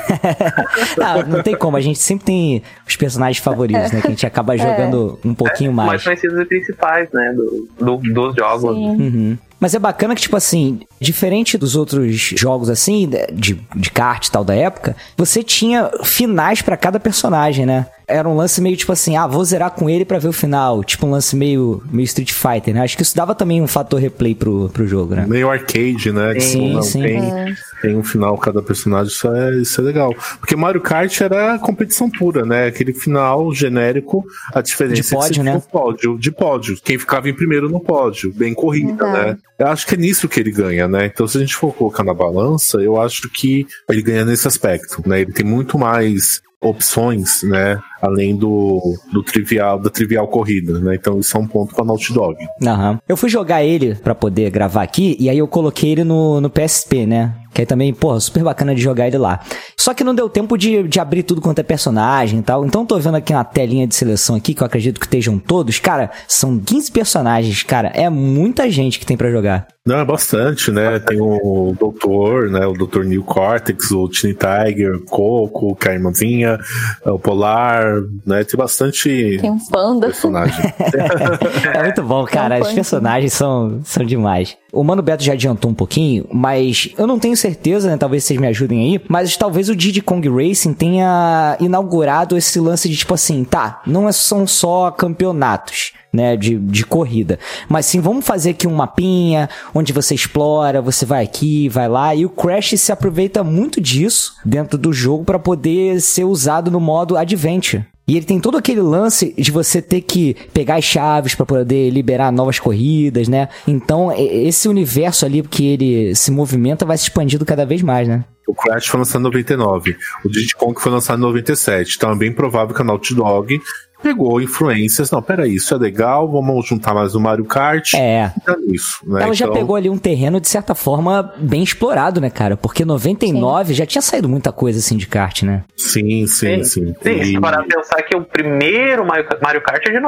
Ah, 1.02 1.22
não 1.24 1.42
tem 1.42 1.56
como, 1.56 1.76
a 1.76 1.80
gente 1.80 1.98
sempre 1.98 2.24
tem 2.26 2.62
os 2.86 2.96
personagens 2.96 3.42
favoritos, 3.42 3.90
né? 3.92 4.00
Que 4.00 4.06
a 4.06 4.10
gente 4.10 4.26
acaba 4.26 4.56
jogando 4.56 5.18
um 5.24 5.34
pouquinho 5.34 5.72
mais 5.72 5.88
mais. 5.88 6.04
conhecidos 6.04 6.38
e 6.38 6.44
principais, 6.44 7.08
né? 7.12 7.32
Do, 7.34 7.68
do- 7.78 8.12
dos 8.12 8.34
jogos. 8.36 8.74
Sim. 8.76 8.88
Uhum. 8.90 9.38
Mas 9.58 9.74
é 9.74 9.78
bacana 9.78 10.14
que, 10.14 10.22
tipo 10.22 10.36
assim, 10.36 10.80
diferente 10.98 11.58
dos 11.58 11.76
outros 11.76 12.14
jogos 12.16 12.70
assim, 12.70 13.06
de, 13.32 13.54
de 13.76 13.90
kart 13.90 14.26
e 14.26 14.30
tal 14.30 14.42
da 14.42 14.54
época, 14.54 14.96
você 15.18 15.42
tinha 15.42 15.90
finais 16.02 16.62
pra 16.62 16.76
cada 16.78 16.98
personagem, 16.98 17.66
né? 17.66 17.86
Era 18.10 18.28
um 18.28 18.36
lance 18.36 18.60
meio 18.60 18.76
tipo 18.76 18.92
assim, 18.92 19.16
ah, 19.16 19.26
vou 19.26 19.44
zerar 19.44 19.70
com 19.70 19.88
ele 19.88 20.04
pra 20.04 20.18
ver 20.18 20.28
o 20.28 20.32
final. 20.32 20.82
Tipo 20.84 21.06
um 21.06 21.10
lance 21.10 21.34
meio, 21.36 21.82
meio 21.90 22.04
Street 22.04 22.32
Fighter, 22.32 22.74
né? 22.74 22.82
Acho 22.82 22.96
que 22.96 23.02
isso 23.02 23.16
dava 23.16 23.34
também 23.34 23.62
um 23.62 23.66
fator 23.66 24.00
replay 24.00 24.34
pro, 24.34 24.68
pro 24.70 24.86
jogo, 24.86 25.14
né? 25.14 25.24
Meio 25.26 25.50
arcade, 25.50 26.12
né? 26.12 26.34
Que 26.34 26.40
Sim, 26.40 26.74
não 26.74 26.82
sim. 26.82 27.02
Tem, 27.02 27.54
tem 27.82 27.96
um 27.96 28.02
final 28.02 28.36
cada 28.38 28.62
personagem, 28.62 29.12
isso 29.12 29.28
é, 29.28 29.54
isso 29.56 29.80
é 29.80 29.84
legal. 29.84 30.14
Porque 30.38 30.56
Mario 30.56 30.80
Kart 30.80 31.20
era 31.20 31.58
competição 31.58 32.10
pura, 32.10 32.44
né? 32.44 32.66
Aquele 32.66 32.92
final 32.92 33.52
genérico, 33.54 34.24
a 34.52 34.60
diferença 34.60 34.94
De 34.94 35.00
é 35.00 35.04
que 35.04 35.14
pódio, 35.14 35.34
você 35.36 35.42
né? 35.42 35.62
pódio, 35.70 36.18
de 36.18 36.30
pódio. 36.32 36.76
Quem 36.82 36.98
ficava 36.98 37.28
em 37.28 37.34
primeiro 37.34 37.68
no 37.70 37.80
pódio, 37.80 38.32
bem 38.34 38.52
corrida, 38.54 39.04
Uhum. 39.04 39.12
né? 39.12 39.36
Eu 39.58 39.66
acho 39.68 39.86
que 39.86 39.94
é 39.94 39.98
nisso 39.98 40.26
que 40.28 40.40
ele 40.40 40.50
ganha, 40.50 40.88
né? 40.88 41.06
Então, 41.06 41.28
se 41.28 41.36
a 41.36 41.40
gente 41.40 41.54
for 41.54 41.72
colocar 41.74 42.02
na 42.02 42.14
balança, 42.14 42.78
eu 42.78 43.00
acho 43.00 43.28
que 43.30 43.66
ele 43.88 44.02
ganha 44.02 44.24
nesse 44.24 44.48
aspecto, 44.48 45.02
né? 45.06 45.20
Ele 45.20 45.32
tem 45.32 45.44
muito 45.44 45.78
mais 45.78 46.40
opções, 46.62 47.42
né? 47.42 47.78
Além 48.00 48.36
do, 48.36 48.80
do 49.12 49.22
trivial, 49.22 49.78
da 49.78 49.90
trivial 49.90 50.26
corrida, 50.28 50.78
né? 50.80 50.94
Então, 50.94 51.18
isso 51.20 51.36
é 51.36 51.40
um 51.40 51.46
ponto 51.46 51.74
pra 51.74 51.84
Naughty 51.84 52.12
Dog. 52.12 52.36
Aham. 52.62 52.98
Eu 53.08 53.16
fui 53.16 53.28
jogar 53.28 53.62
ele 53.62 53.94
pra 53.94 54.14
poder 54.14 54.50
gravar 54.50 54.82
aqui, 54.82 55.16
e 55.18 55.28
aí 55.28 55.38
eu 55.38 55.48
coloquei 55.48 55.90
ele 55.90 56.04
no, 56.04 56.40
no 56.40 56.50
PSP, 56.50 57.06
né? 57.06 57.34
Que 57.52 57.62
aí 57.62 57.66
também, 57.66 57.92
porra, 57.92 58.20
super 58.20 58.44
bacana 58.44 58.74
de 58.74 58.80
jogar 58.80 59.08
ele 59.08 59.18
lá. 59.18 59.40
Só 59.76 59.92
que 59.92 60.04
não 60.04 60.14
deu 60.14 60.28
tempo 60.28 60.56
de, 60.56 60.84
de 60.84 61.00
abrir 61.00 61.24
tudo 61.24 61.40
quanto 61.40 61.58
é 61.58 61.62
personagem 61.62 62.38
e 62.38 62.42
tal. 62.42 62.64
Então 62.64 62.86
tô 62.86 62.98
vendo 62.98 63.16
aqui 63.16 63.32
uma 63.32 63.44
telinha 63.44 63.86
de 63.86 63.94
seleção 63.94 64.36
aqui, 64.36 64.54
que 64.54 64.62
eu 64.62 64.66
acredito 64.66 65.00
que 65.00 65.06
estejam 65.06 65.38
todos. 65.38 65.78
Cara, 65.80 66.10
são 66.28 66.58
15 66.58 66.92
personagens, 66.92 67.62
cara. 67.64 67.88
É 67.88 68.08
muita 68.08 68.70
gente 68.70 69.00
que 69.00 69.06
tem 69.06 69.16
pra 69.16 69.30
jogar. 69.30 69.66
Não, 69.84 69.98
é 69.98 70.04
bastante, 70.04 70.70
né? 70.70 70.98
Tem 71.00 71.18
o 71.20 71.74
Doutor, 71.78 72.50
né? 72.50 72.66
O 72.66 72.74
Dr. 72.74 73.02
Neil 73.02 73.24
Cortex, 73.24 73.90
o 73.90 74.08
Tiny 74.08 74.34
Tiger, 74.34 74.96
o 74.96 75.04
Coco, 75.04 75.74
que 75.74 75.88
é 75.88 75.92
a 75.92 75.94
irmãzinha, 75.94 76.58
o 77.06 77.18
Polar, 77.18 77.89
né? 78.26 78.44
Tem 78.44 78.56
bastante 78.58 79.38
Tem 79.40 79.50
um 79.50 79.58
panda. 79.58 80.06
personagem. 80.06 80.54
É 81.74 81.82
muito 81.84 82.02
bom, 82.02 82.24
cara. 82.24 82.54
Os 82.54 82.60
Campanha. 82.60 82.74
personagens 82.74 83.32
são, 83.32 83.80
são 83.84 84.04
demais. 84.04 84.56
O 84.72 84.84
Mano 84.84 85.02
Beto 85.02 85.22
já 85.24 85.32
adiantou 85.32 85.70
um 85.70 85.74
pouquinho, 85.74 86.26
mas 86.32 86.90
eu 86.96 87.06
não 87.06 87.18
tenho 87.18 87.36
certeza, 87.36 87.90
né? 87.90 87.96
Talvez 87.96 88.24
vocês 88.24 88.38
me 88.40 88.46
ajudem 88.46 88.80
aí. 88.94 89.00
Mas 89.08 89.36
talvez 89.36 89.68
o 89.68 89.74
Diddy 89.76 90.00
Kong 90.00 90.28
Racing 90.28 90.74
tenha 90.74 91.56
inaugurado 91.60 92.36
esse 92.36 92.58
lance 92.60 92.88
de 92.88 92.96
tipo 92.96 93.14
assim, 93.14 93.42
tá, 93.44 93.82
não 93.86 94.08
é- 94.08 94.12
são 94.12 94.46
só 94.46 94.90
campeonatos. 94.90 95.92
Né, 96.12 96.36
de, 96.36 96.58
de 96.58 96.84
corrida. 96.84 97.38
Mas 97.68 97.86
sim, 97.86 98.00
vamos 98.00 98.26
fazer 98.26 98.50
aqui 98.50 98.66
um 98.66 98.74
mapinha 98.74 99.48
onde 99.72 99.92
você 99.92 100.12
explora, 100.12 100.82
você 100.82 101.06
vai 101.06 101.22
aqui, 101.22 101.68
vai 101.68 101.88
lá. 101.88 102.12
E 102.12 102.26
o 102.26 102.28
Crash 102.28 102.74
se 102.80 102.90
aproveita 102.90 103.44
muito 103.44 103.80
disso 103.80 104.34
dentro 104.44 104.76
do 104.76 104.92
jogo 104.92 105.22
para 105.22 105.38
poder 105.38 106.00
ser 106.00 106.24
usado 106.24 106.68
no 106.68 106.80
modo 106.80 107.16
Adventure. 107.16 107.84
E 108.10 108.16
ele 108.16 108.26
tem 108.26 108.40
todo 108.40 108.58
aquele 108.58 108.80
lance 108.80 109.32
de 109.38 109.52
você 109.52 109.80
ter 109.80 110.00
que 110.00 110.34
pegar 110.52 110.74
as 110.74 110.84
chaves 110.84 111.32
pra 111.32 111.46
poder 111.46 111.90
liberar 111.90 112.32
novas 112.32 112.58
corridas, 112.58 113.28
né? 113.28 113.48
Então, 113.68 114.10
esse 114.10 114.68
universo 114.68 115.24
ali 115.24 115.40
que 115.44 115.64
ele 115.64 116.12
se 116.16 116.32
movimenta 116.32 116.84
vai 116.84 116.98
se 116.98 117.04
expandindo 117.04 117.46
cada 117.46 117.64
vez 117.64 117.82
mais, 117.82 118.08
né? 118.08 118.24
o 118.50 118.54
Crash 118.54 118.88
foi 118.88 118.98
lançado 118.98 119.20
em 119.20 119.24
99. 119.24 119.96
O 120.24 120.28
Diddy 120.28 120.56
Kong 120.56 120.80
foi 120.80 120.90
lançado 120.90 121.18
em 121.18 121.22
97. 121.22 121.94
Então 121.96 122.10
é 122.10 122.16
bem 122.16 122.32
provável 122.32 122.74
que 122.74 122.82
a 122.82 122.84
Naughty 122.84 123.14
Dog 123.14 123.60
pegou 124.02 124.40
influências. 124.40 125.10
Não, 125.10 125.22
peraí, 125.22 125.54
isso 125.54 125.74
é 125.74 125.78
legal, 125.78 126.30
vamos 126.30 126.66
juntar 126.66 126.94
mais 126.94 127.14
o 127.14 127.20
Mario 127.20 127.44
Kart. 127.44 127.94
É. 127.94 128.32
E 128.36 128.40
tá 128.40 128.56
nisso, 128.56 128.98
né? 129.06 129.22
Ela 129.24 129.34
já 129.34 129.46
Então, 129.46 129.56
pegou 129.56 129.76
ali 129.76 129.88
um 129.90 129.98
terreno, 129.98 130.40
de 130.40 130.48
certa 130.48 130.74
forma, 130.74 131.32
bem 131.38 131.62
explorado, 131.62 132.20
né, 132.20 132.30
cara? 132.30 132.56
Porque 132.56 132.84
99 132.84 133.74
já 133.74 133.86
tinha 133.86 134.02
saído 134.02 134.28
muita 134.28 134.52
coisa 134.52 134.78
assim 134.78 134.96
de 134.96 135.06
kart, 135.06 135.42
né? 135.42 135.64
Sim, 135.76 136.26
sim, 136.26 136.62
sim. 136.64 136.94
Sim, 137.02 137.10
E- 137.10 137.24
se 137.24 137.40
parar 137.40 137.64
pensar 137.64 138.02
que 138.02 138.16
o 138.16 138.24
primeiro 138.24 139.04
Mario, 139.06 139.26
Mario 139.42 139.60
Kart 139.62 139.82
é 139.86 139.92
de 139.92 140.00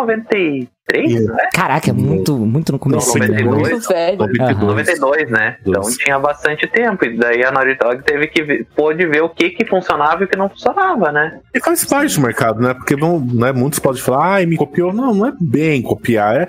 93, 0.92 1.10
Sim. 1.12 1.26
né? 1.26 1.48
Caraca, 1.52 1.90
é 1.90 1.92
muito, 1.92 2.36
muito 2.38 2.72
no 2.72 2.78
começo, 2.78 3.18
né? 3.18 3.26
92. 3.28 3.70
Muito 3.70 3.88
velho. 3.88 4.18
92. 4.18 4.56
Aham. 4.56 4.66
92, 4.66 5.30
né? 5.30 5.56
Então 5.66 5.82
tinha 5.82 6.18
bastante 6.18 6.66
tempo. 6.68 7.04
E 7.04 7.16
daí 7.16 7.44
a 7.44 7.50
Naughty 7.50 7.78
Dog 7.78 8.02
teve 8.04 8.26
que 8.28 8.42
ver, 8.42 8.66
pôde 8.76 9.06
ver 9.06 9.22
o 9.22 9.28
que 9.28 9.50
que 9.50 9.64
funcionava 9.66 10.22
e 10.22 10.26
o 10.26 10.28
que 10.28 10.36
não 10.36 10.48
funcionava, 10.48 11.10
né? 11.10 11.40
E 11.54 11.60
faz 11.60 11.84
parte 11.84 12.14
do 12.16 12.22
mercado, 12.22 12.60
né? 12.60 12.74
Porque 12.74 12.96
vão, 12.96 13.20
né, 13.20 13.52
muitos 13.52 13.78
podem 13.78 14.00
falar, 14.00 14.34
ai, 14.34 14.46
me 14.46 14.56
copiou. 14.56 14.92
Não, 14.92 15.14
não 15.14 15.26
é 15.26 15.32
bem 15.40 15.82
copiar, 15.82 16.36
é. 16.42 16.46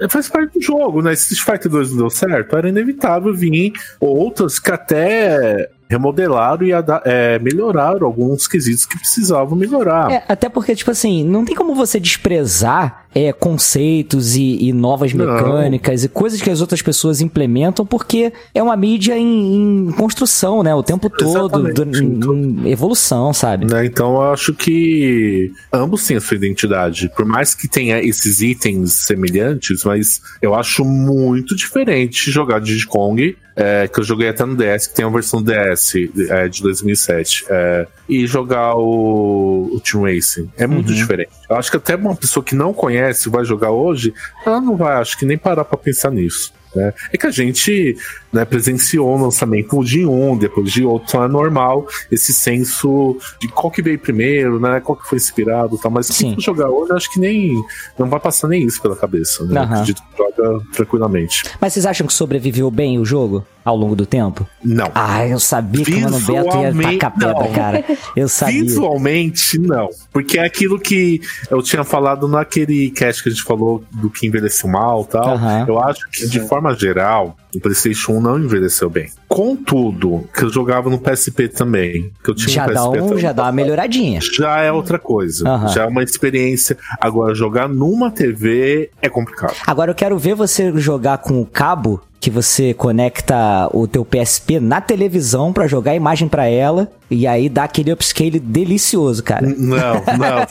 é- 0.00 0.08
Faz 0.08 0.28
parte 0.28 0.58
do 0.58 0.62
jogo, 0.62 1.02
né? 1.02 1.14
Se 1.14 1.34
Street 1.34 1.58
Fighter 1.58 1.70
2 1.70 1.90
não 1.90 1.98
deu 1.98 2.10
certo, 2.10 2.56
era 2.56 2.68
inevitável 2.68 3.34
vir 3.34 3.72
outros 4.00 4.58
que 4.58 4.70
até 4.70 5.68
remodelaram 5.88 6.66
e 6.66 6.72
é, 7.04 7.38
melhoraram 7.38 8.06
alguns 8.06 8.48
quesitos 8.48 8.84
que 8.84 8.98
precisavam 8.98 9.56
melhorar. 9.56 10.10
É, 10.10 10.24
até 10.28 10.48
porque, 10.48 10.74
tipo 10.74 10.90
assim, 10.90 11.24
não 11.24 11.44
tem 11.44 11.54
como 11.54 11.74
você 11.74 12.00
desprezar 12.00 13.06
é, 13.14 13.32
conceitos 13.32 14.36
e, 14.36 14.58
e 14.66 14.72
novas 14.72 15.12
Não. 15.14 15.24
mecânicas 15.26 16.04
e 16.04 16.08
coisas 16.08 16.42
que 16.42 16.50
as 16.50 16.60
outras 16.60 16.82
pessoas 16.82 17.20
implementam, 17.20 17.86
porque 17.86 18.32
é 18.54 18.62
uma 18.62 18.76
mídia 18.76 19.16
em, 19.16 19.86
em 19.88 19.92
construção, 19.92 20.62
né? 20.62 20.74
O 20.74 20.82
tempo 20.82 21.08
todo, 21.08 21.72
do- 21.72 21.96
em, 21.98 22.66
em 22.66 22.70
evolução, 22.70 23.32
sabe? 23.32 23.64
Né? 23.64 23.86
Então 23.86 24.16
eu 24.16 24.32
acho 24.32 24.52
que 24.52 25.50
ambos 25.72 26.06
têm 26.06 26.16
a 26.16 26.20
sua 26.20 26.36
identidade. 26.36 27.10
Por 27.16 27.24
mais 27.24 27.54
que 27.54 27.68
tenha 27.68 28.00
esses 28.02 28.40
itens 28.42 28.92
semelhantes, 28.92 29.84
mas 29.84 30.20
eu 30.42 30.54
acho 30.54 30.84
muito 30.84 31.56
diferente 31.56 32.30
jogar 32.30 32.60
Diddy 32.60 32.86
Kong, 32.86 33.36
é, 33.56 33.88
que 33.88 33.98
eu 34.00 34.04
joguei 34.04 34.28
até 34.28 34.44
no 34.44 34.54
DS, 34.54 34.86
que 34.86 34.94
tem 34.94 35.04
a 35.04 35.08
versão 35.08 35.42
DS 35.42 35.94
é, 36.28 36.46
de 36.48 36.62
2007, 36.62 37.46
é, 37.48 37.86
e 38.08 38.26
jogar 38.26 38.74
o, 38.76 39.70
o 39.74 39.80
Team 39.80 40.04
Racing. 40.04 40.50
É 40.58 40.66
muito 40.66 40.90
Uhum. 40.90 40.94
diferente. 40.94 41.30
Eu 41.48 41.56
acho 41.56 41.70
que 41.70 41.76
até 41.78 41.96
uma 41.96 42.14
pessoa 42.14 42.44
que 42.44 42.54
não 42.54 42.72
conhece 42.74 43.28
vai 43.30 43.44
jogar 43.44 43.70
hoje, 43.70 44.12
ela 44.44 44.60
não 44.60 44.76
vai, 44.76 44.96
acho 45.00 45.18
que 45.18 45.24
nem 45.24 45.38
parar 45.38 45.64
pra 45.64 45.78
pensar 45.78 46.10
nisso. 46.10 46.52
né? 46.74 46.92
É 47.12 47.16
que 47.16 47.26
a 47.26 47.30
gente 47.30 47.96
né, 48.36 48.44
presenciou 48.44 49.16
o 49.16 49.22
lançamento 49.22 49.82
de 49.82 50.04
um, 50.04 50.36
depois 50.36 50.70
de 50.70 50.84
outro, 50.84 51.08
então 51.08 51.24
é 51.24 51.28
normal 51.28 51.86
esse 52.12 52.32
senso 52.32 53.16
de 53.40 53.48
qual 53.48 53.70
que 53.70 53.80
veio 53.80 53.98
primeiro, 53.98 54.60
né? 54.60 54.78
Qual 54.80 54.96
que 54.96 55.08
foi 55.08 55.16
inspirado 55.16 55.76
e 55.76 55.78
tal. 55.78 55.90
Mas 55.90 56.06
Sim. 56.06 56.34
se 56.34 56.44
jogar 56.44 56.68
hoje, 56.68 56.92
acho 56.92 57.10
que 57.10 57.18
nem 57.18 57.54
não 57.98 58.08
vai 58.08 58.20
passar 58.20 58.48
nem 58.48 58.62
isso 58.62 58.80
pela 58.82 58.94
cabeça. 58.94 59.44
Né? 59.44 59.58
Aham. 59.58 59.72
Acredito 59.72 60.02
que 60.02 60.18
joga 60.18 60.60
tranquilamente. 60.72 61.44
Mas 61.60 61.72
vocês 61.72 61.86
acham 61.86 62.06
que 62.06 62.12
sobreviveu 62.12 62.70
bem 62.70 62.98
o 62.98 63.04
jogo 63.04 63.44
ao 63.64 63.74
longo 63.74 63.96
do 63.96 64.04
tempo? 64.04 64.46
Não. 64.62 64.90
Ah, 64.94 65.26
eu 65.26 65.40
sabia 65.40 65.84
que 65.84 65.94
o 65.94 66.00
Mano 66.02 66.20
Beto 66.20 66.56
ia 66.58 66.98
tacar 66.98 67.18
pedra, 67.18 67.48
cara. 67.48 67.84
Eu 68.14 68.28
sabia. 68.28 68.62
Visualmente, 68.62 69.58
não. 69.58 69.88
Porque 70.12 70.38
é 70.38 70.44
aquilo 70.44 70.78
que 70.78 71.20
eu 71.50 71.62
tinha 71.62 71.84
falado 71.84 72.28
naquele 72.28 72.90
cast 72.90 73.22
que 73.22 73.30
a 73.30 73.32
gente 73.32 73.44
falou 73.44 73.82
do 73.90 74.10
que 74.10 74.26
envelheceu 74.26 74.68
mal 74.68 75.02
e 75.02 75.12
tal. 75.12 75.38
Eu 75.66 75.82
acho 75.82 76.08
que, 76.10 76.28
de 76.28 76.40
forma 76.40 76.74
geral, 76.74 77.36
O 77.56 77.60
PlayStation 77.60 78.12
1 78.12 78.20
não 78.20 78.38
envelheceu 78.38 78.90
bem. 78.90 79.10
Contudo, 79.28 80.28
que 80.34 80.44
eu 80.44 80.50
jogava 80.50 80.90
no 80.90 80.98
PSP 80.98 81.48
também, 81.48 82.10
que 82.22 82.30
eu 82.30 82.34
tinha 82.34 82.48
Já 82.48 82.64
um 82.66 82.72
dá, 82.72 82.90
PSP 82.90 83.14
um, 83.14 83.18
já 83.18 83.32
dá 83.32 83.42
uma 83.44 83.52
melhoradinha. 83.52 84.20
já 84.20 84.60
é 84.60 84.70
outra 84.72 84.98
coisa. 84.98 85.48
Aham. 85.48 85.68
Já 85.68 85.84
é 85.84 85.86
uma 85.86 86.02
experiência. 86.02 86.76
Agora, 87.00 87.34
jogar 87.34 87.68
numa 87.68 88.10
TV 88.10 88.90
é 89.00 89.08
complicado. 89.08 89.54
Agora 89.66 89.90
eu 89.90 89.94
quero 89.94 90.18
ver 90.18 90.34
você 90.34 90.72
jogar 90.78 91.18
com 91.18 91.40
o 91.40 91.46
cabo 91.46 92.02
que 92.26 92.30
você 92.30 92.74
conecta 92.74 93.68
o 93.72 93.86
teu 93.86 94.04
PSP 94.04 94.58
na 94.58 94.80
televisão 94.80 95.52
pra 95.52 95.68
jogar 95.68 95.92
a 95.92 95.94
imagem 95.94 96.26
pra 96.26 96.46
ela 96.48 96.88
e 97.08 97.24
aí 97.24 97.48
dá 97.48 97.62
aquele 97.62 97.92
upscale 97.92 98.40
delicioso, 98.40 99.22
cara. 99.22 99.46
Não, 99.46 99.94
não. 99.94 100.46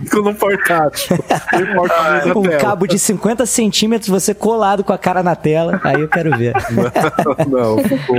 Fica 0.00 0.16
no 0.20 0.34
portátil. 0.36 1.16
Não 2.26 2.42
Um 2.42 2.42
tela. 2.42 2.60
cabo 2.60 2.86
de 2.86 2.98
50 2.98 3.46
centímetros, 3.46 4.10
você 4.10 4.34
colado 4.34 4.84
com 4.84 4.92
a 4.92 4.98
cara 4.98 5.22
na 5.22 5.34
tela, 5.34 5.80
aí 5.82 6.02
eu 6.02 6.08
quero 6.08 6.36
ver. 6.36 6.52
não, 7.48 7.78
ficou- 7.78 8.16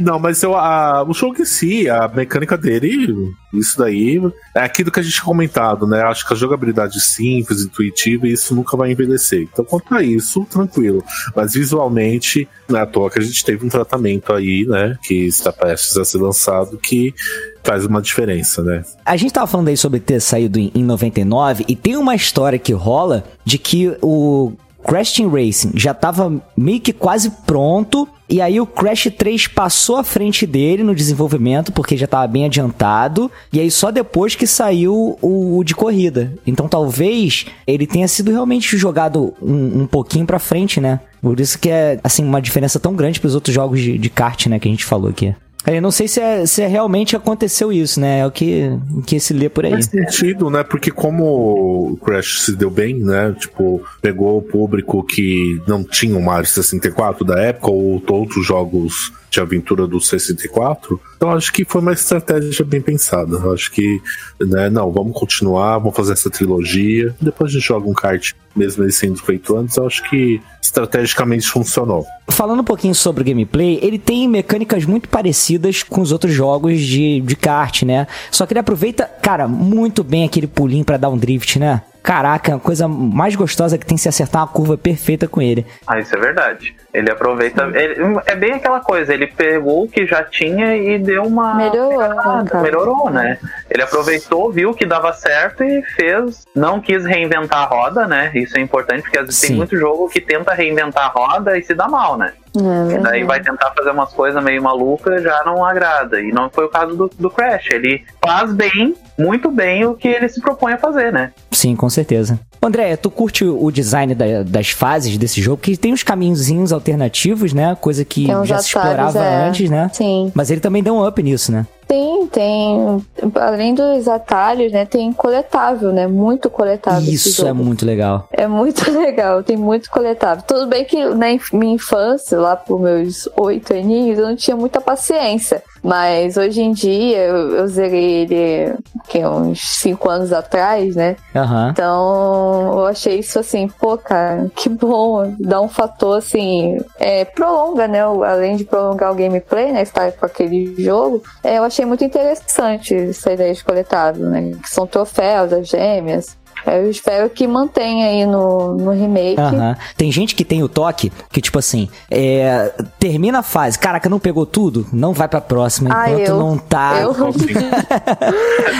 não, 0.00 0.18
mas 0.18 0.42
eu, 0.42 0.56
a- 0.56 1.04
o 1.06 1.12
jogo 1.14 1.40
em 1.40 1.44
si, 1.44 1.88
a 1.88 2.08
mecânica 2.08 2.58
dele, 2.58 3.14
isso 3.58 3.78
daí 3.78 4.20
é 4.54 4.60
aquilo 4.60 4.90
que 4.90 5.00
a 5.00 5.02
gente 5.02 5.22
comentado, 5.22 5.86
né? 5.86 6.02
Acho 6.02 6.26
que 6.26 6.34
a 6.34 6.36
jogabilidade 6.36 7.00
simples, 7.00 7.62
intuitiva, 7.62 8.26
isso 8.26 8.54
nunca 8.54 8.76
vai 8.76 8.92
envelhecer. 8.92 9.48
Então, 9.52 9.64
quanto 9.64 9.94
a 9.94 10.02
isso, 10.02 10.44
tranquilo. 10.44 11.02
Mas 11.34 11.54
visualmente, 11.54 12.48
não 12.68 12.78
é 12.78 12.86
toa 12.86 13.10
que 13.10 13.18
a 13.18 13.22
gente 13.22 13.44
teve 13.44 13.64
um 13.64 13.68
tratamento 13.68 14.32
aí, 14.32 14.64
né? 14.66 14.98
Que 15.02 15.26
está 15.26 15.52
prestes 15.52 15.96
a 15.96 16.04
ser 16.04 16.18
lançado, 16.18 16.78
que 16.78 17.14
faz 17.62 17.84
uma 17.84 18.00
diferença, 18.00 18.62
né? 18.62 18.84
A 19.04 19.16
gente 19.16 19.32
tava 19.32 19.46
falando 19.46 19.68
aí 19.68 19.76
sobre 19.76 20.00
ter 20.00 20.20
saído 20.20 20.58
em 20.58 20.84
99 20.84 21.64
e 21.66 21.74
tem 21.74 21.96
uma 21.96 22.14
história 22.14 22.58
que 22.58 22.72
rola 22.72 23.24
de 23.44 23.58
que 23.58 23.96
o 24.02 24.52
Crash 24.86 25.12
Team 25.12 25.30
Racing 25.30 25.72
já 25.74 25.94
tava 25.94 26.42
meio 26.56 26.80
que 26.80 26.92
quase 26.92 27.30
pronto 27.46 28.08
e 28.28 28.40
aí 28.40 28.60
o 28.60 28.66
Crash 28.66 29.08
3 29.16 29.48
passou 29.48 29.96
à 29.96 30.04
frente 30.04 30.46
dele 30.46 30.82
no 30.82 30.94
desenvolvimento 30.94 31.72
porque 31.72 31.96
já 31.96 32.06
tava 32.06 32.26
bem 32.26 32.44
adiantado 32.44 33.30
e 33.52 33.60
aí 33.60 33.70
só 33.70 33.90
depois 33.90 34.34
que 34.34 34.46
saiu 34.46 35.18
o, 35.20 35.58
o 35.58 35.64
de 35.64 35.74
corrida. 35.74 36.32
Então 36.46 36.66
talvez 36.66 37.46
ele 37.66 37.86
tenha 37.86 38.08
sido 38.08 38.30
realmente 38.30 38.76
jogado 38.76 39.34
um, 39.42 39.82
um 39.82 39.86
pouquinho 39.86 40.26
pra 40.26 40.38
frente, 40.38 40.80
né? 40.80 41.00
Por 41.20 41.38
isso 41.40 41.58
que 41.58 41.68
é 41.70 41.98
assim 42.02 42.24
uma 42.24 42.40
diferença 42.40 42.78
tão 42.78 42.94
grande 42.94 43.20
pros 43.20 43.34
outros 43.34 43.54
jogos 43.54 43.80
de, 43.80 43.98
de 43.98 44.10
kart, 44.10 44.46
né, 44.46 44.58
que 44.58 44.68
a 44.68 44.70
gente 44.70 44.84
falou 44.84 45.08
aqui. 45.10 45.34
Eu 45.66 45.80
não 45.80 45.90
sei 45.90 46.06
se, 46.06 46.20
é, 46.20 46.44
se 46.44 46.62
é 46.62 46.66
realmente 46.66 47.16
aconteceu 47.16 47.72
isso, 47.72 47.98
né? 47.98 48.20
É 48.20 48.26
o 48.26 48.30
que, 48.30 48.70
que 49.06 49.18
se 49.18 49.32
lê 49.32 49.48
por 49.48 49.64
aí. 49.64 49.72
Faz 49.72 49.86
sentido, 49.86 50.50
né? 50.50 50.62
Porque 50.62 50.90
como 50.90 51.92
o 51.92 51.96
Crash 51.96 52.42
se 52.42 52.56
deu 52.56 52.70
bem, 52.70 52.98
né? 53.00 53.34
Tipo, 53.38 53.82
pegou 54.02 54.38
o 54.38 54.42
público 54.42 55.02
que 55.02 55.60
não 55.66 55.82
tinha 55.82 56.16
o 56.18 56.22
Mario 56.22 56.48
64 56.48 57.24
da 57.24 57.40
época 57.40 57.70
ou 57.70 58.02
outros 58.10 58.46
jogos 58.46 59.12
de 59.34 59.40
aventura 59.40 59.86
do 59.86 60.00
64. 60.00 61.00
Então 61.16 61.30
acho 61.30 61.52
que 61.52 61.64
foi 61.64 61.80
uma 61.80 61.92
estratégia 61.92 62.64
bem 62.64 62.80
pensada. 62.80 63.36
Acho 63.52 63.70
que, 63.70 64.00
né, 64.40 64.70
não, 64.70 64.90
vamos 64.90 65.18
continuar, 65.18 65.78
vamos 65.78 65.96
fazer 65.96 66.12
essa 66.12 66.30
trilogia. 66.30 67.14
Depois 67.20 67.50
a 67.50 67.54
gente 67.54 67.66
joga 67.66 67.88
um 67.88 67.94
kart, 67.94 68.32
mesmo 68.54 68.84
ele 68.84 68.92
sendo 68.92 69.16
feito 69.22 69.56
antes. 69.56 69.78
Acho 69.78 70.08
que 70.08 70.40
estrategicamente 70.62 71.46
funcionou. 71.46 72.06
Falando 72.28 72.60
um 72.60 72.64
pouquinho 72.64 72.94
sobre 72.94 73.22
o 73.22 73.26
gameplay, 73.26 73.78
ele 73.82 73.98
tem 73.98 74.28
mecânicas 74.28 74.84
muito 74.84 75.08
parecidas 75.08 75.82
com 75.82 76.00
os 76.00 76.10
outros 76.10 76.32
jogos 76.32 76.80
de, 76.80 77.20
de 77.20 77.36
kart, 77.36 77.82
né? 77.82 78.06
Só 78.30 78.46
que 78.46 78.52
ele 78.52 78.60
aproveita, 78.60 79.04
cara, 79.04 79.46
muito 79.46 80.02
bem 80.02 80.24
aquele 80.24 80.46
pulinho 80.46 80.84
pra 80.84 80.96
dar 80.96 81.08
um 81.08 81.18
drift, 81.18 81.58
né? 81.58 81.82
Caraca, 82.04 82.56
a 82.56 82.58
coisa 82.60 82.86
mais 82.86 83.34
gostosa 83.34 83.78
que 83.78 83.86
tem 83.86 83.96
se 83.96 84.06
acertar 84.10 84.42
uma 84.42 84.48
curva 84.48 84.76
perfeita 84.76 85.26
com 85.26 85.40
ele. 85.40 85.64
Ah, 85.86 85.98
isso 85.98 86.14
é 86.14 86.18
verdade. 86.20 86.76
Ele 86.92 87.10
aproveita. 87.10 87.64
ele- 87.74 88.20
é 88.26 88.36
bem 88.36 88.52
aquela 88.52 88.78
coisa, 88.78 89.14
ele 89.14 89.26
pegou 89.26 89.84
o 89.84 89.88
que 89.88 90.06
já 90.06 90.22
tinha 90.22 90.76
e 90.76 90.98
deu 90.98 91.22
uma. 91.24 91.54
Melhorou, 91.54 91.88
melhorada, 91.98 92.50
cara. 92.50 92.62
melhorou, 92.62 93.08
né? 93.10 93.38
Ele 93.70 93.82
aproveitou, 93.82 94.52
viu 94.52 94.74
que 94.74 94.84
dava 94.84 95.14
certo 95.14 95.64
e 95.64 95.82
fez. 95.96 96.44
Não 96.54 96.78
quis 96.78 97.06
reinventar 97.06 97.60
a 97.60 97.64
roda, 97.64 98.06
né? 98.06 98.30
Isso 98.34 98.58
é 98.58 98.60
importante, 98.60 99.00
porque 99.00 99.18
às 99.18 99.24
vezes 99.24 99.40
Sim. 99.40 99.46
tem 99.48 99.56
muito 99.56 99.74
jogo 99.78 100.10
que 100.10 100.20
tenta 100.20 100.52
reinventar 100.52 101.06
a 101.06 101.08
roda 101.08 101.56
e 101.58 101.62
se 101.62 101.72
dá 101.74 101.88
mal, 101.88 102.18
né? 102.18 102.34
É 102.56 102.94
E 102.94 102.98
daí 102.98 103.24
vai 103.24 103.40
tentar 103.42 103.72
fazer 103.76 103.90
umas 103.90 104.12
coisas 104.12 104.42
meio 104.42 104.62
malucas, 104.62 105.22
já 105.22 105.42
não 105.44 105.64
agrada. 105.64 106.20
E 106.20 106.30
não 106.32 106.48
foi 106.50 106.64
o 106.64 106.68
caso 106.68 106.94
do, 106.96 107.10
do 107.18 107.30
Crash. 107.30 107.66
Ele 107.70 108.04
faz 108.24 108.52
bem, 108.52 108.94
muito 109.18 109.50
bem, 109.50 109.84
o 109.84 109.94
que 109.94 110.08
ele 110.08 110.28
se 110.28 110.40
propõe 110.40 110.72
a 110.74 110.78
fazer, 110.78 111.12
né? 111.12 111.32
Sim, 111.50 111.74
com 111.74 111.88
certeza. 111.90 112.38
André, 112.62 112.96
tu 112.96 113.10
curte 113.10 113.44
o 113.44 113.70
design 113.70 114.14
da- 114.14 114.42
das 114.42 114.70
fases 114.70 115.18
desse 115.18 115.42
jogo? 115.42 115.60
Que 115.60 115.76
tem 115.76 115.92
uns 115.92 116.02
caminhozinhos 116.02 116.72
alternativos, 116.72 117.52
né? 117.52 117.76
Coisa 117.78 118.04
que 118.06 118.34
uns 118.34 118.48
já 118.48 118.58
se 118.58 118.68
explorava 118.68 119.18
é. 119.22 119.48
antes, 119.48 119.68
né? 119.68 119.90
Sim. 119.92 120.32
Mas 120.34 120.50
ele 120.50 120.60
também 120.60 120.82
deu 120.82 120.94
um 120.94 121.06
up 121.06 121.22
nisso, 121.22 121.52
né? 121.52 121.66
Tem, 121.86 122.26
tem. 122.26 123.04
Além 123.34 123.74
dos 123.74 124.08
atalhos, 124.08 124.72
né? 124.72 124.84
Tem 124.86 125.12
coletável, 125.12 125.92
né? 125.92 126.06
Muito 126.06 126.48
coletável. 126.50 127.12
Isso 127.12 127.46
é 127.46 127.52
muito 127.52 127.84
legal. 127.84 128.28
É 128.32 128.46
muito 128.46 128.90
legal, 128.92 129.42
tem 129.42 129.56
muito 129.56 129.90
coletável. 129.90 130.44
Tudo 130.46 130.66
bem 130.66 130.84
que 130.84 131.04
na 131.04 131.26
minha 131.52 131.74
infância, 131.74 132.38
lá 132.38 132.56
por 132.56 132.80
meus 132.80 133.28
oito 133.36 133.72
aninhos, 133.72 134.18
eu 134.18 134.26
não 134.26 134.36
tinha 134.36 134.56
muita 134.56 134.80
paciência. 134.80 135.62
Mas 135.84 136.38
hoje 136.38 136.62
em 136.62 136.72
dia, 136.72 137.18
eu, 137.18 137.56
eu 137.56 137.68
zerei 137.68 138.22
ele 138.22 138.74
que, 139.06 139.18
uns 139.24 139.80
cinco 139.80 140.08
anos 140.08 140.32
atrás, 140.32 140.96
né? 140.96 141.14
Aham. 141.36 141.68
Então, 141.72 142.72
eu 142.78 142.86
achei 142.86 143.18
isso 143.18 143.38
assim, 143.38 143.68
pô, 143.68 143.98
cara, 143.98 144.50
que 144.56 144.70
bom. 144.70 145.34
Dá 145.38 145.60
um 145.60 145.68
fator 145.68 146.16
assim, 146.16 146.78
é, 146.98 147.26
prolonga, 147.26 147.86
né? 147.86 148.00
Além 148.00 148.56
de 148.56 148.64
prolongar 148.64 149.12
o 149.12 149.14
gameplay, 149.14 149.72
né? 149.72 149.82
Estar 149.82 150.10
com 150.12 150.24
aquele 150.24 150.74
jogo, 150.82 151.22
é, 151.42 151.58
eu 151.58 151.64
achei 151.64 151.84
muito 151.84 152.02
interessante 152.02 152.94
essa 152.94 153.34
ideia 153.34 153.52
de 153.52 153.62
coletável, 153.62 154.26
né? 154.30 154.52
Que 154.62 154.70
são 154.70 154.86
troféus, 154.86 155.52
as 155.52 155.68
gêmeas. 155.68 156.34
Eu 156.66 156.90
espero 156.90 157.28
que 157.30 157.46
mantenha 157.46 158.06
aí 158.06 158.26
no, 158.26 158.74
no 158.74 158.90
remake. 158.92 159.40
Aham. 159.40 159.76
Tem 159.96 160.10
gente 160.10 160.34
que 160.34 160.44
tem 160.44 160.62
o 160.62 160.68
toque 160.68 161.12
que, 161.30 161.40
tipo 161.40 161.58
assim, 161.58 161.88
é, 162.10 162.72
termina 162.98 163.40
a 163.40 163.42
fase, 163.42 163.78
caraca, 163.78 164.08
não 164.08 164.18
pegou 164.18 164.46
tudo? 164.46 164.86
Não 164.92 165.12
vai 165.12 165.28
pra 165.28 165.40
próxima 165.40 165.90
Ah, 165.92 166.10
enquanto 166.10 166.28
eu. 166.28 166.38
não 166.38 166.58
tá. 166.58 167.00
Eu. 167.00 167.14